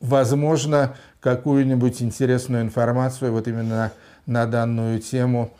[0.00, 3.92] возможно, какую-нибудь интересную информацию вот именно
[4.26, 5.52] на данную тему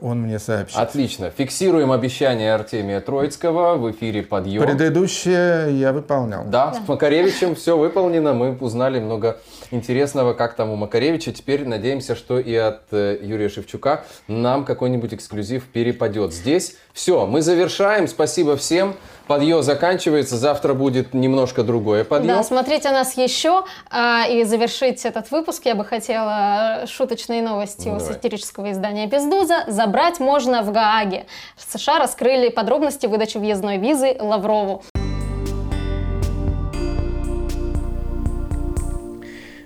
[0.00, 0.78] он мне сообщит.
[0.78, 1.30] Отлично.
[1.30, 4.62] Фиксируем обещание Артемия Троицкого в эфире «Подъем».
[4.62, 6.44] Предыдущее я выполнял.
[6.44, 8.34] Да, да, с Макаревичем все выполнено.
[8.34, 9.40] Мы узнали много
[9.70, 11.32] интересного, как там у Макаревича.
[11.32, 16.32] Теперь надеемся, что и от э, Юрия Шевчука нам какой-нибудь эксклюзив перепадет.
[16.32, 17.26] Здесь все.
[17.26, 18.08] Мы завершаем.
[18.08, 18.96] Спасибо всем.
[19.26, 22.36] Подъем заканчивается, завтра будет немножко другое подъем.
[22.36, 23.64] Да, смотрите нас еще.
[23.90, 28.14] А, и завершить этот выпуск я бы хотела э, шуточные новости ну, у давай.
[28.14, 29.64] сатирического издания «Бездуза».
[29.66, 31.24] Забрать можно в Гааге.
[31.56, 34.82] В США раскрыли подробности выдачи въездной визы Лаврову.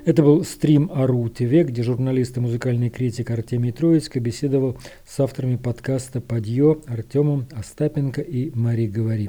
[0.09, 5.57] Это был стрим АРУ ТВ, где журналист и музыкальный критик Артемий Троицкий беседовал с авторами
[5.57, 9.29] подкаста «Подъё» Артемом Остапенко и Мари Говори.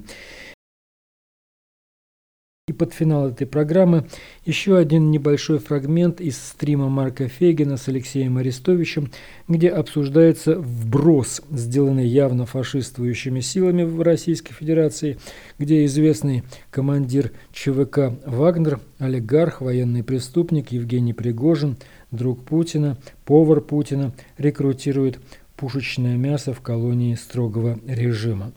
[2.69, 4.05] И под финал этой программы
[4.45, 9.09] еще один небольшой фрагмент из стрима Марка Фегина с Алексеем Арестовичем,
[9.47, 15.17] где обсуждается вброс, сделанный явно фашистующими силами в Российской Федерации,
[15.57, 21.75] где известный командир ЧВК «Вагнер», олигарх, военный преступник Евгений Пригожин,
[22.11, 25.19] друг Путина, повар Путина, рекрутирует
[25.57, 28.53] пушечное мясо в колонии строгого режима.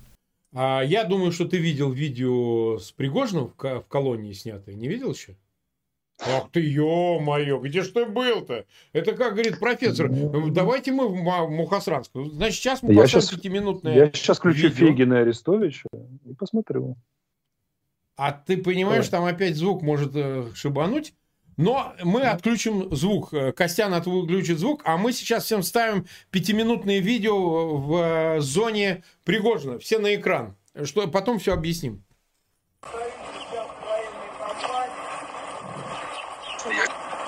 [0.54, 4.74] А я думаю, что ты видел видео с Пригожиным в колонии снятое.
[4.74, 5.36] Не видел еще?
[6.24, 8.64] Ах ты, ё-моё, где ж ты был-то?
[8.92, 10.08] Это как говорит профессор,
[10.50, 11.14] давайте мы в
[11.50, 12.12] Мухасранск.
[12.14, 14.88] Значит, сейчас мы я сейчас, пятиминутное Я сейчас включу видео.
[14.88, 15.88] Фегина и Арестовича
[16.24, 16.96] и посмотрю.
[18.16, 19.30] А ты понимаешь, Давай.
[19.30, 21.14] там опять звук может э, шибануть?
[21.56, 23.32] Но мы отключим звук.
[23.32, 29.78] Э, Костян отключит звук, а мы сейчас всем ставим пятиминутные видео в э, зоне Пригожина.
[29.78, 30.56] Все на экран.
[30.84, 32.02] Что потом все объясним.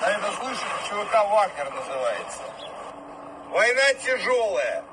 [0.01, 2.41] А это слышишь, ЧВК «Вагнер» называется.
[3.51, 4.83] Война тяжелая.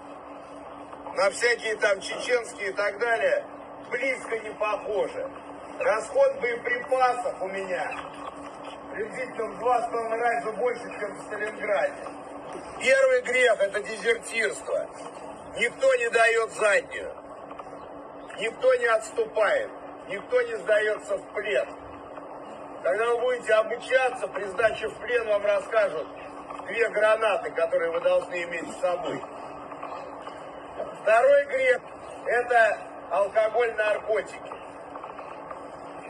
[1.16, 3.44] На всякие там чеченские и так далее
[3.90, 5.30] близко не похоже.
[5.78, 7.90] Расход боеприпасов у меня
[8.93, 12.09] приблизительно в два с половиной раза больше, чем в Сталинграде.
[12.80, 14.88] Первый грех– это дезертирство.
[15.57, 17.14] Никто не дает заднюю.
[18.38, 19.70] Никто не отступает.
[20.09, 21.68] Никто не сдается в плен.
[22.82, 26.07] Когда вы будете обучаться, при сдаче в плен вам расскажут
[26.66, 29.22] две гранаты, которые вы должны иметь с собой.
[31.03, 31.80] Второй грех–
[32.26, 32.78] это
[33.11, 34.61] алкоголь, наркотики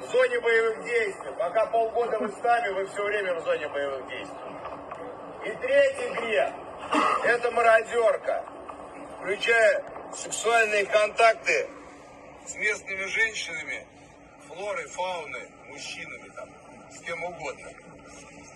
[0.03, 1.32] в зоне боевых действий.
[1.38, 4.38] Пока полгода вы с нами, вы все время в зоне боевых действий.
[5.44, 6.53] И третий грех–
[7.24, 8.44] это мародерка,
[9.16, 9.84] включая
[10.14, 11.68] сексуальные контакты
[12.46, 13.86] с местными женщинами,
[14.46, 16.48] флорой, фауной, мужчинами, там,
[16.90, 17.68] с кем угодно.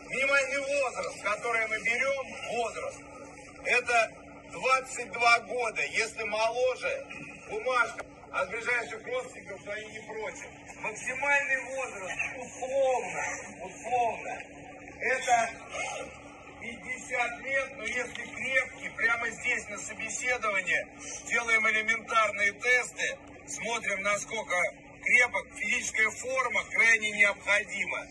[0.08, 3.00] Минимальный возраст, который мы берем, возраст,
[3.64, 4.12] это
[4.52, 5.82] 22 года.
[5.82, 7.06] Если моложе,
[7.50, 8.04] бумажка
[8.36, 10.46] от ближайших родственников, что они не против.
[10.82, 13.22] Максимальный возраст, условно,
[13.62, 14.42] условно,
[15.00, 15.50] это
[16.60, 20.86] 50 лет, но если крепкий, прямо здесь на собеседовании
[21.28, 24.54] делаем элементарные тесты, смотрим, насколько
[25.02, 28.06] крепок, физическая форма крайне необходима.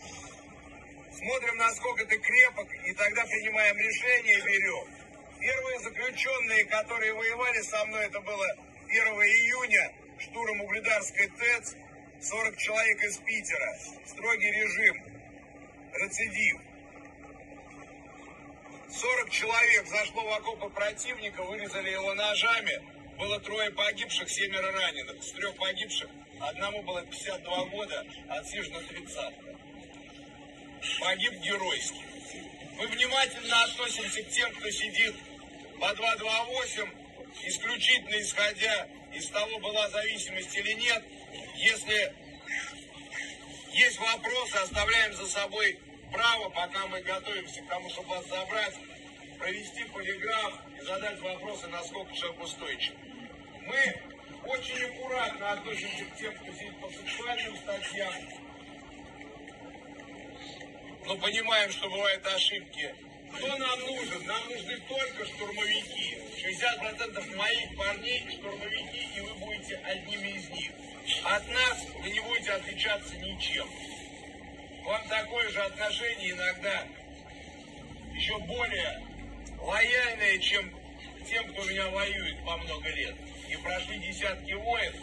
[1.12, 4.88] Смотрим, насколько ты крепок, и тогда принимаем решение берем.
[5.38, 8.46] Первые заключенные, которые воевали со мной, это было
[8.88, 11.76] 1 июня, штурм Угледарской ТЭЦ,
[12.22, 15.04] 40 человек из Питера, строгий режим,
[15.94, 16.60] рецидив.
[18.90, 22.80] 40 человек зашло в окопы противника, вырезали его ножами.
[23.18, 25.22] Было трое погибших, семеро раненых.
[25.22, 26.08] С трех погибших
[26.40, 29.34] одному было 52 года, отсижено 30.
[31.00, 32.00] Погиб геройски.
[32.78, 35.14] Мы внимательно относимся к тем, кто сидит
[35.80, 36.90] по 228,
[37.44, 41.02] исключительно исходя из того, была зависимость или нет.
[41.56, 42.14] Если
[43.72, 45.78] есть вопросы, оставляем за собой
[46.12, 48.74] право, пока мы готовимся к тому, чтобы вас забрать,
[49.38, 52.94] провести полиграф и задать вопросы, насколько человек устойчив.
[53.62, 54.02] Мы
[54.46, 58.14] очень аккуратно относимся к тем, кто сидит по сексуальным статьям.
[61.04, 62.94] Но понимаем, что бывают ошибки.
[63.32, 64.26] Кто нам нужен?
[64.26, 66.18] Нам нужны только штурмовики.
[66.46, 70.70] 60% моих парней штурмовики, и вы будете одними из них.
[71.24, 73.68] От нас вы не будете отличаться ничем.
[74.84, 76.84] Вам такое же отношение иногда
[78.14, 79.02] еще более
[79.60, 80.70] лояльное, чем
[81.28, 83.14] тем, кто меня воюет по много лет.
[83.50, 84.94] И прошли десятки войн.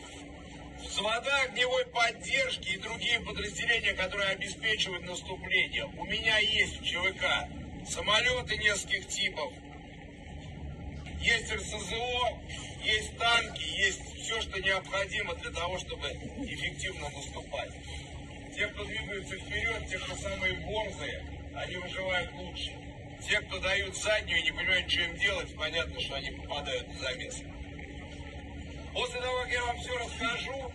[0.79, 5.85] Взвода огневой поддержки и другие подразделения, которые обеспечивают наступление.
[5.97, 7.47] У меня есть в ЧВК
[7.87, 9.53] самолеты нескольких типов,
[11.21, 12.39] есть РСЗО,
[12.83, 17.71] есть танки, есть все, что необходимо для того, чтобы эффективно наступать.
[18.55, 21.25] Те, кто двигается вперед, те, кто самые борзые,
[21.55, 22.73] они выживают лучше.
[23.27, 26.99] Те, кто дают заднюю и не понимают, что им делать, понятно, что они попадают в
[26.99, 27.41] замес.
[28.93, 30.71] После того, как я вам все расскажу,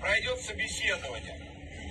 [0.00, 1.43] пройдет собеседование.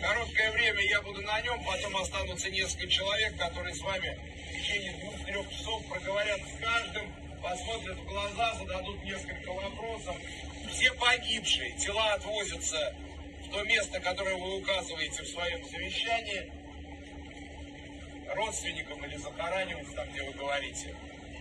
[0.04, 4.92] Короткое время я буду на нем, потом останутся несколько человек, которые с вами в течение
[5.00, 10.18] двух-трех часов проговорят с каждым, посмотрят в глаза, зададут несколько вопросов.
[10.74, 12.94] Все погибшие, тела отвозятся
[13.46, 16.52] в то место, которое вы указываете в своем завещании,
[18.36, 20.94] родственникам или захоранивать там, где вы говорите.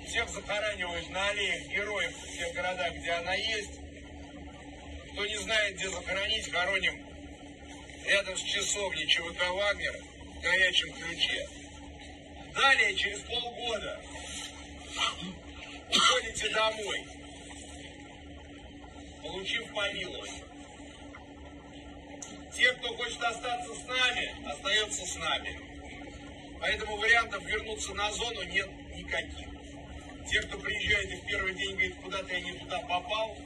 [0.07, 3.81] Всех захоранивают на аллеях героев в тех городах, где она есть.
[5.13, 7.12] Кто не знает, где захоронить, хороним
[8.07, 10.03] рядом с часовней ЧВК «Вагнер»
[10.36, 11.48] в горячем ключе.
[12.55, 14.00] Далее, через полгода,
[15.88, 17.05] уходите домой,
[19.22, 20.44] получив помилование.
[22.55, 25.61] Те, кто хочет остаться с нами, остается с нами.
[26.61, 29.48] Поэтому вариантов вернуться на зону нет никаких.
[30.30, 33.36] Те, кто приезжает и в первый день говорит, куда-то я не туда попал,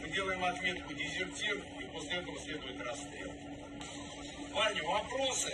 [0.00, 3.32] мы делаем отметку дезертир, и после этого следует расстрел.
[4.56, 5.52] Парни, вопросы?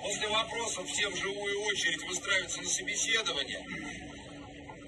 [0.00, 3.60] После вопросов все в живую очередь выстраиваются на собеседование.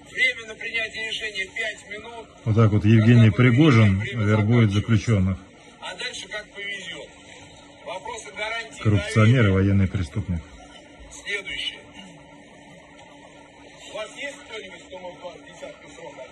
[0.09, 2.27] Время на принятие решения 5 минут.
[2.45, 5.37] Вот так вот Евгений Пригожин вербует заключенных.
[5.81, 7.09] А дальше как повезет.
[7.85, 9.51] Вопросы гарантии Коррупционер и доверия.
[9.51, 10.41] военный преступник.
[11.11, 11.79] Следующее.
[13.91, 16.23] У вас есть кто-нибудь, кто может вас десятку срока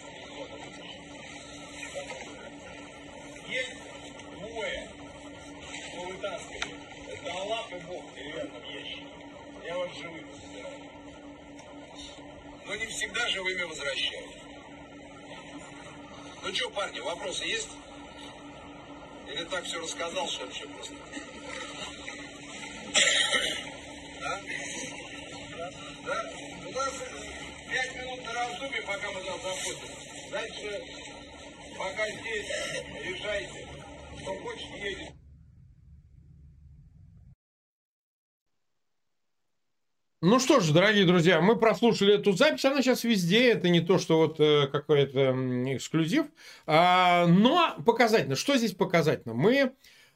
[3.50, 3.76] Есть
[4.40, 4.90] двое,
[5.92, 6.84] кто вытаскивает.
[7.14, 9.06] Это Аллах и Бог в деревянном ящике.
[9.74, 9.92] Живых
[10.40, 10.82] собираю.
[12.68, 14.30] Но не всегда живыми возвращаю.
[16.44, 17.70] Ну что, парни, вопросы есть?
[19.28, 20.94] Или так все рассказал, что вообще просто?
[24.22, 24.42] Да?
[26.06, 26.32] Да?
[26.68, 26.94] У нас
[27.68, 29.88] пять минут на раздумье, пока мы там заходим.
[30.30, 30.84] Дальше,
[31.78, 32.48] пока здесь,
[33.04, 33.68] решайте.
[34.22, 35.23] Кто хочет, едет.
[40.26, 43.98] Ну что ж, дорогие друзья, мы прослушали эту запись, она сейчас везде, это не то,
[43.98, 45.32] что вот э, какой-то
[45.76, 46.28] эксклюзив,
[46.66, 48.38] А, но показательно.
[48.38, 49.34] Что здесь показательно?
[49.34, 49.74] Мы,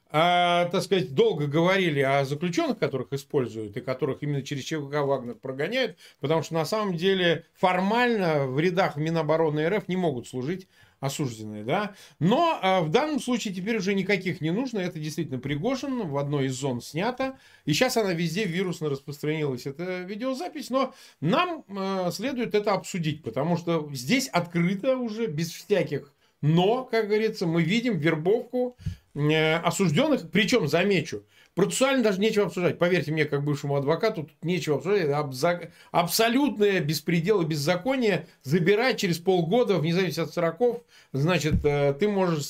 [0.09, 5.35] а, так сказать, долго говорили о заключенных, которых используют и которых именно через ЧВК Вагнер
[5.35, 10.69] прогоняют, потому что на самом деле формально в рядах Минобороны РФ не могут служить
[10.99, 11.95] осужденные, да.
[12.19, 14.79] Но а, в данном случае теперь уже никаких не нужно.
[14.79, 17.37] Это действительно Пригожин в одной из зон снято.
[17.65, 20.69] И сейчас она везде вирусно распространилась, эта видеозапись.
[20.69, 27.07] Но нам э, следует это обсудить, потому что здесь открыто уже, без всяких но, как
[27.07, 28.77] говорится, мы видим вербовку
[29.15, 30.29] э, осужденных.
[30.29, 31.23] Причем, замечу,
[31.57, 32.77] процессуально даже нечего обсуждать.
[32.77, 35.07] Поверьте мне, как бывшему адвокату, тут нечего обсуждать.
[35.09, 38.27] Абза- абсолютное беспредел и беззаконие.
[38.43, 40.83] Забирать через полгода, вне зависимости от сроков,
[41.13, 42.43] значит, э, ты можешь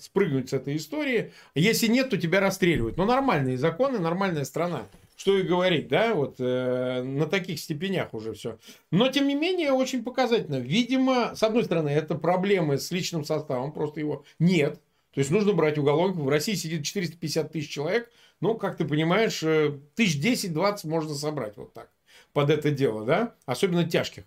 [0.00, 1.32] спрыгнуть с этой истории.
[1.56, 2.96] Если нет, то тебя расстреливают.
[2.96, 4.82] Но нормальные законы, нормальная страна.
[5.16, 8.58] Что и говорить, да, вот э, на таких степенях уже все.
[8.92, 10.60] Но, тем не менее, очень показательно.
[10.60, 14.80] Видимо, с одной стороны, это проблемы с личным составом, просто его нет.
[15.14, 16.24] То есть нужно брать уголовников.
[16.24, 18.10] В России сидит 450 тысяч человек.
[18.40, 21.90] Ну, как ты понимаешь, э, тысяч 10-20 можно собрать вот так
[22.32, 24.24] под это дело, да, особенно тяжких.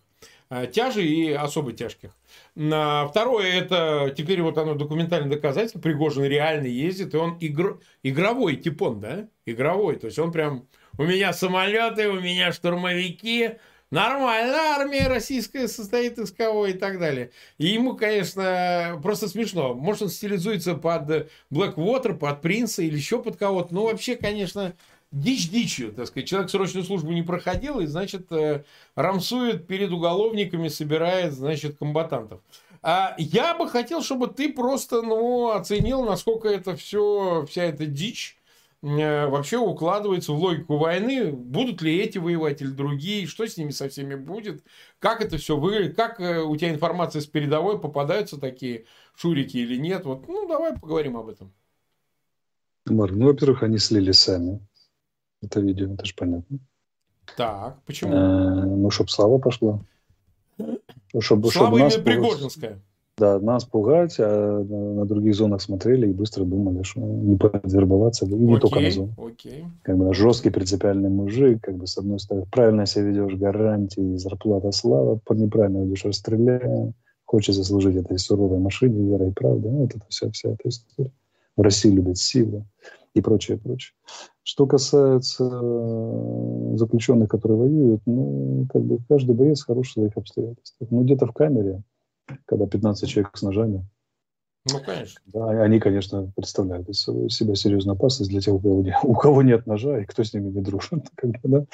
[0.49, 2.11] Э, Тяжи и особо тяжких.
[2.55, 5.79] Второе, это теперь вот оно документальное доказательство.
[5.79, 7.81] Пригожин реально ездит, и он игр...
[8.01, 9.27] игровой типон, да?
[9.45, 9.97] Игровой.
[9.97, 13.51] То есть он прям, у меня самолеты, у меня штурмовики,
[13.89, 17.31] Нормально, армия российская состоит из кого и так далее.
[17.57, 19.73] И ему, конечно, просто смешно.
[19.73, 23.73] Может, он стилизуется под Blackwater, под Принца или еще под кого-то.
[23.73, 24.75] Ну, вообще, конечно,
[25.13, 26.27] дичь дичью, так сказать.
[26.27, 28.63] Человек срочную службу не проходил и, значит, э,
[28.95, 32.41] рамсует перед уголовниками, собирает, значит, комбатантов.
[32.81, 38.36] А я бы хотел, чтобы ты просто ну, оценил, насколько это все, вся эта дичь
[38.81, 41.31] вообще укладывается в логику войны.
[41.31, 43.27] Будут ли эти воевать или другие?
[43.27, 44.63] Что с ними со всеми будет?
[44.99, 45.95] Как это все выглядит?
[45.95, 47.79] Как э, у тебя информация с передовой?
[47.79, 50.05] Попадаются такие шурики или нет?
[50.05, 51.51] Вот, ну, давай поговорим об этом.
[52.85, 54.61] Марк, ну, во-первых, они слили сами
[55.41, 56.59] это видео, это же понятно.
[57.35, 58.13] Так, почему?
[58.13, 59.79] Э, ну, чтобы слава пошла.
[61.19, 62.81] Чтобы, слава именно Пригожинская.
[63.17, 68.29] Да, нас пугать, а на, других зонах смотрели и быстро думали, что не подвербоваться, и
[68.29, 69.13] не окей, только на зону.
[69.17, 69.65] Окей.
[69.81, 74.71] Как бы жесткий принципиальный мужик, как бы с одной стороны, правильно себя ведешь, гарантии, зарплата,
[74.71, 76.93] слава, неправильно ведешь, расстреляем,
[77.25, 79.67] хочет заслужить этой суровой машине, вера и правда.
[79.67, 81.11] Ну, вот это вся, вся эта история.
[81.55, 82.67] В России любят силу
[83.15, 83.93] и прочее, прочее.
[84.43, 90.91] Что касается э, заключенных, которые воюют, ну, как бы каждый боец хорош в своих обстоятельствах.
[90.91, 91.81] Ну, где-то в камере,
[92.45, 93.85] когда 15 человек с ножами.
[94.71, 95.21] Ну, конечно.
[95.27, 99.65] Да, они, конечно, представляют из себя серьезную опасность для тех, у кого, у кого нет
[99.65, 101.05] ножа и кто с ними не дружит.
[101.15, 101.59] Как бы, да?
[101.59, 101.65] Ну,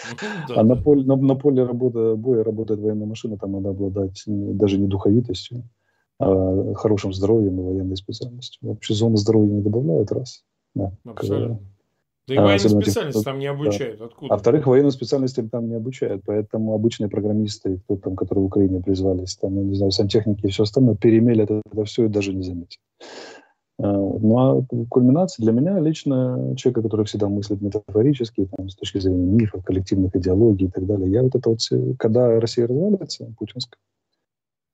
[0.47, 0.63] да, а да.
[0.63, 4.77] На, поле, на, на поле работа, боя работает военная машина, там надо обладать не, даже
[4.77, 5.63] не духовитостью,
[6.19, 8.59] а хорошим здоровьем и военной специальностью.
[8.61, 10.43] Вообще зоны здоровья не добавляют, раз.
[10.75, 11.59] Да, Абсолютно.
[12.27, 13.99] Да и а, военные специальности там не обучают.
[13.99, 14.05] Да.
[14.05, 14.33] Откуда?
[14.33, 16.23] А во-вторых, военные специальности там не обучают.
[16.25, 20.49] Поэтому обычные программисты, кто там, которые в Украине призвались, там, я не знаю, сантехники и
[20.49, 22.79] все остальное, перемелят это, это все и даже не заметят.
[23.79, 28.99] А, ну, а кульминация для меня лично человека, который всегда мыслит метафорически, там, с точки
[28.99, 31.11] зрения мифов, коллективных идеологий и так далее.
[31.11, 31.59] Я вот это вот,
[31.99, 33.79] когда Россия развалится, путинская,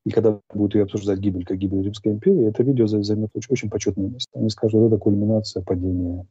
[0.05, 3.69] и когда будут ее обсуждать гибель, как гибель Римской империи, это видео займет очень, очень
[3.69, 4.37] почетное место.
[4.37, 6.25] Они скажут, это кульминация падения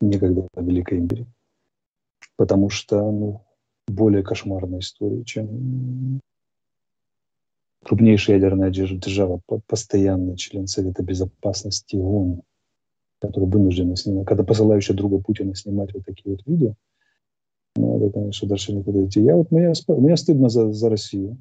[0.00, 1.26] некогда Великой империи.
[2.36, 3.42] Потому что ну,
[3.86, 6.20] более кошмарная история, чем
[7.84, 12.42] крупнейшая ядерная держава, постоянный член Совета Безопасности ООН,
[13.20, 16.74] который вынужден снимать, когда посылающий друга Путина снимать вот такие вот видео,
[17.76, 19.20] ну, это, конечно, дальше никуда идти.
[19.20, 21.38] Я вот, мне, мне стыдно за, за Россию,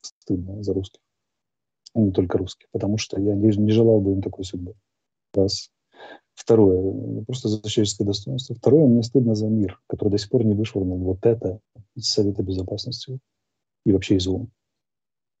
[0.00, 1.00] стыдно за русских,
[1.94, 4.74] а не только русских, потому что я не, не желал бы им такой судьбы.
[5.34, 5.70] Раз.
[6.40, 8.54] Второе, просто за человеческое достоинство.
[8.54, 11.60] Второе, мне стыдно за мир, который до сих пор не вышвырнул вот это
[11.94, 13.18] из Совета Безопасности
[13.84, 14.48] и вообще из ООН.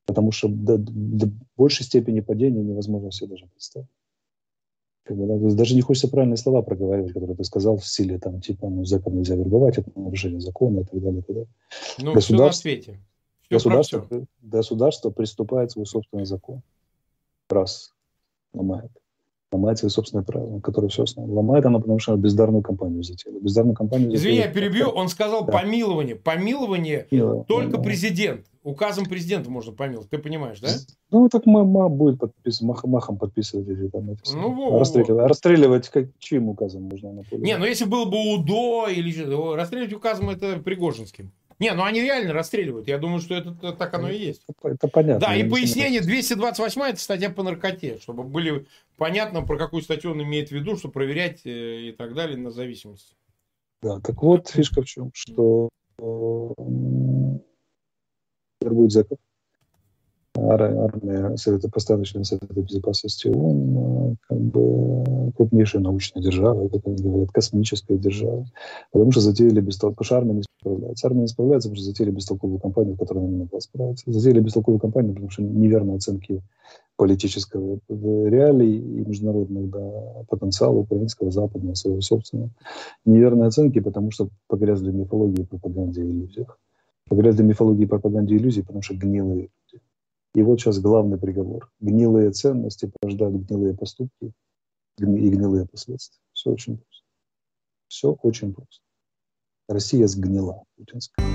[0.04, 3.88] Потому что до, до большей степени падения невозможно себе даже представить.
[5.04, 8.42] Как бы, да, даже не хочется правильные слова проговаривать, которые ты сказал в стиле там,
[8.42, 11.20] типа, ну, зэков нельзя вербовать, это нарушение закона и так далее.
[11.20, 11.48] И так далее.
[11.98, 13.00] Ну, государство, все на свете.
[13.40, 16.60] Все государство, государство приступает свой собственный закон.
[17.48, 17.94] Раз.
[18.52, 18.90] Ломает
[19.52, 21.34] ломает свои собственные правила, которые все основное.
[21.34, 23.40] Ломает она, потому что бездарную компанию затеяла.
[23.40, 24.88] Бездарную компанию Извини, я перебью.
[24.88, 25.52] Он сказал да.
[25.52, 26.16] помилование.
[26.16, 27.82] Помилование Мило, только да.
[27.82, 28.46] президент.
[28.62, 30.10] Указом президента можно помиловать.
[30.10, 30.68] Ты понимаешь, да?
[31.10, 35.24] Ну, так мама будет подписывать, мах, махом подписывать эти там эти ну, во, расстреливать.
[35.24, 37.24] А расстреливать как, чьим указом можно?
[37.32, 41.32] Не, ну если было бы УДО или расстреливать указом это Пригожинским.
[41.60, 42.88] Не, ну они реально расстреливают.
[42.88, 44.42] Я думаю, что это так оно и есть.
[44.48, 45.20] Это, это понятно.
[45.20, 50.22] Да, и пояснение 228 это статья по наркоте, чтобы были понятно, про какую статью он
[50.22, 53.14] имеет в виду, чтобы проверять э, и так далее на зависимости.
[53.82, 55.68] Да, так вот фишка в чем, что
[58.60, 59.18] будет зэков
[60.48, 67.96] армия Совета постоянного Совета Безопасности ООН как бы крупнейшая научная держава, как они говорят, космическая
[67.96, 68.46] держава,
[68.92, 71.06] потому что затеяли бестолковую, потому что армия не справляется.
[71.06, 74.10] Армия не справляется, потому что затеяли бестолковую кампанию, в которой она не могла справиться.
[74.10, 76.42] Затеяли бестолковую кампанию, потому что неверные оценки
[76.96, 79.90] политического реалий и международных да,
[80.28, 82.50] потенциала украинского, западного, своего собственного.
[83.06, 86.58] Неверные оценки, потому что погрязли в мифологии, пропаганде и иллюзиях.
[87.08, 89.48] Погрязли в мифологии, пропаганде и иллюзии, потому что гнилые.
[90.32, 91.68] И вот сейчас главный приговор.
[91.80, 94.32] Гнилые ценности порождают гнилые поступки
[94.96, 96.20] и гнилые последствия.
[96.32, 97.04] Все очень просто.
[97.88, 98.80] Все очень просто.
[99.68, 101.26] Россия сгнила путинская.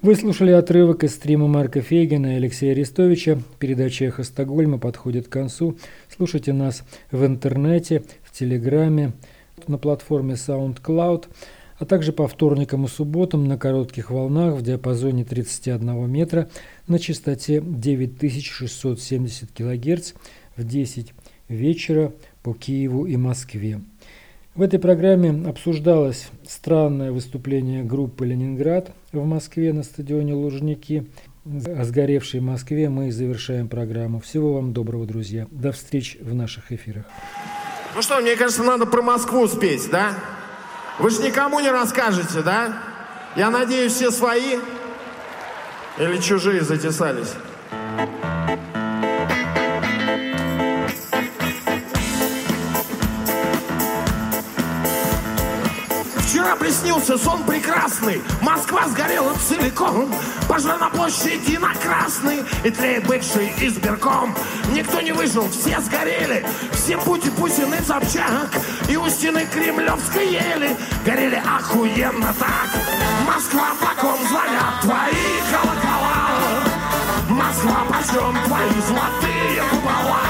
[0.00, 3.42] Вы слушали отрывок из стрима Марка Фейгина и Алексея Арестовича.
[3.58, 5.76] Передача «Эхо Стокгольма» подходит к концу.
[6.08, 9.12] Слушайте нас в интернете, в Телеграме,
[9.66, 11.26] на платформе SoundCloud–
[11.80, 16.50] а также по вторникам и субботам на коротких волнах в диапазоне 31 метра
[16.86, 20.12] на частоте 9670 кГц
[20.56, 21.14] в 10
[21.48, 22.12] вечера
[22.42, 23.80] по Киеву и Москве.
[24.54, 31.06] В этой программе обсуждалось странное выступление группы «Ленинград» в Москве на стадионе «Лужники».
[31.46, 34.20] О сгоревшей Москве мы завершаем программу.
[34.20, 35.46] Всего вам доброго, друзья.
[35.50, 37.06] До встречи в наших эфирах.
[37.94, 40.14] Ну что, мне кажется, надо про Москву спеть, да?
[40.98, 42.74] Вы же никому не расскажете, да?
[43.36, 44.58] Я надеюсь, все свои.
[45.98, 47.34] Или чужие затесались?
[56.70, 60.14] Вчера приснился сон прекрасный, Москва сгорела целиком,
[60.48, 64.34] Пожар на площади на Красный И тлеет бывший избирком.
[64.72, 68.50] Никто не выжил, все сгорели, Все пути Путин и Собчак,
[68.88, 72.70] И у стены Кремлевской ели Горели охуенно так.
[73.26, 76.30] Москва, по ком звонят твои колокола?
[77.28, 80.20] Москва, почем твои золотые купола?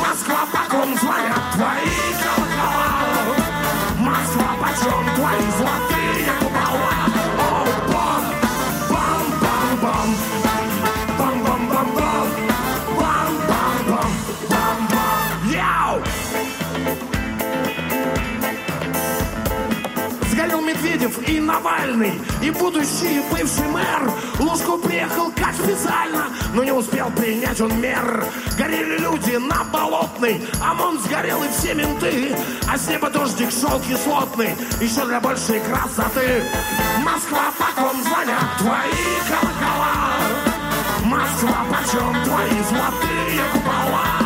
[0.00, 2.41] Москва, по ком звонят твои колокола?
[4.72, 6.51] Patron, twice, one thing?
[21.32, 24.10] И Навальный, и будущий бывший мэр.
[24.38, 28.24] Лужку приехал как специально, но не успел принять он мер.
[28.58, 32.36] Горели люди на Болотной, ОМОН сгорел и все менты.
[32.68, 36.44] А с неба дождик шел кислотный, еще для большей красоты.
[37.02, 40.02] Москва, по ком звонят твои колокола?
[41.04, 44.21] Москва, почем твои золотые купола?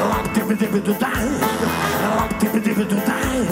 [0.09, 1.29] лап ты бы ты бы дай
[2.17, 3.47] лап ты бы ты бы дай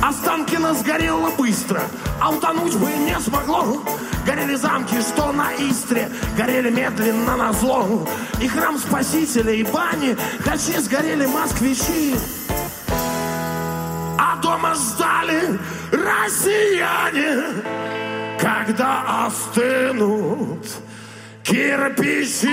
[0.00, 1.82] Останкино сгорело быстро,
[2.20, 3.82] а утонуть бы не смогло.
[4.24, 8.08] Горели замки, что на Истре, горели медленно на зло.
[8.40, 12.14] И храм Спасителя, и бани, хачи сгорели москвичи.
[14.18, 15.58] А дома ждали
[15.92, 17.42] россияне,
[18.40, 20.66] когда остынут
[21.48, 22.46] кирпичи.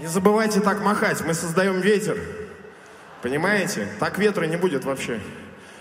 [0.00, 2.18] Не забывайте так махать, мы создаем ветер.
[3.20, 3.86] Понимаете?
[4.00, 5.20] Так ветра не будет вообще.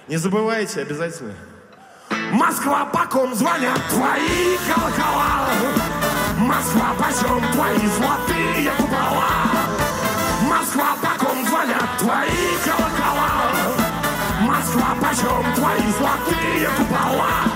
[0.07, 1.33] Не забывайте обязательно.
[2.31, 5.49] Москва, по ком звонят твои колокола?
[6.37, 9.27] Москва, почем твои золотые купола?
[10.41, 13.31] Москва, по ком звонят твои колокола?
[14.41, 17.50] Москва, почем твои золотые купола?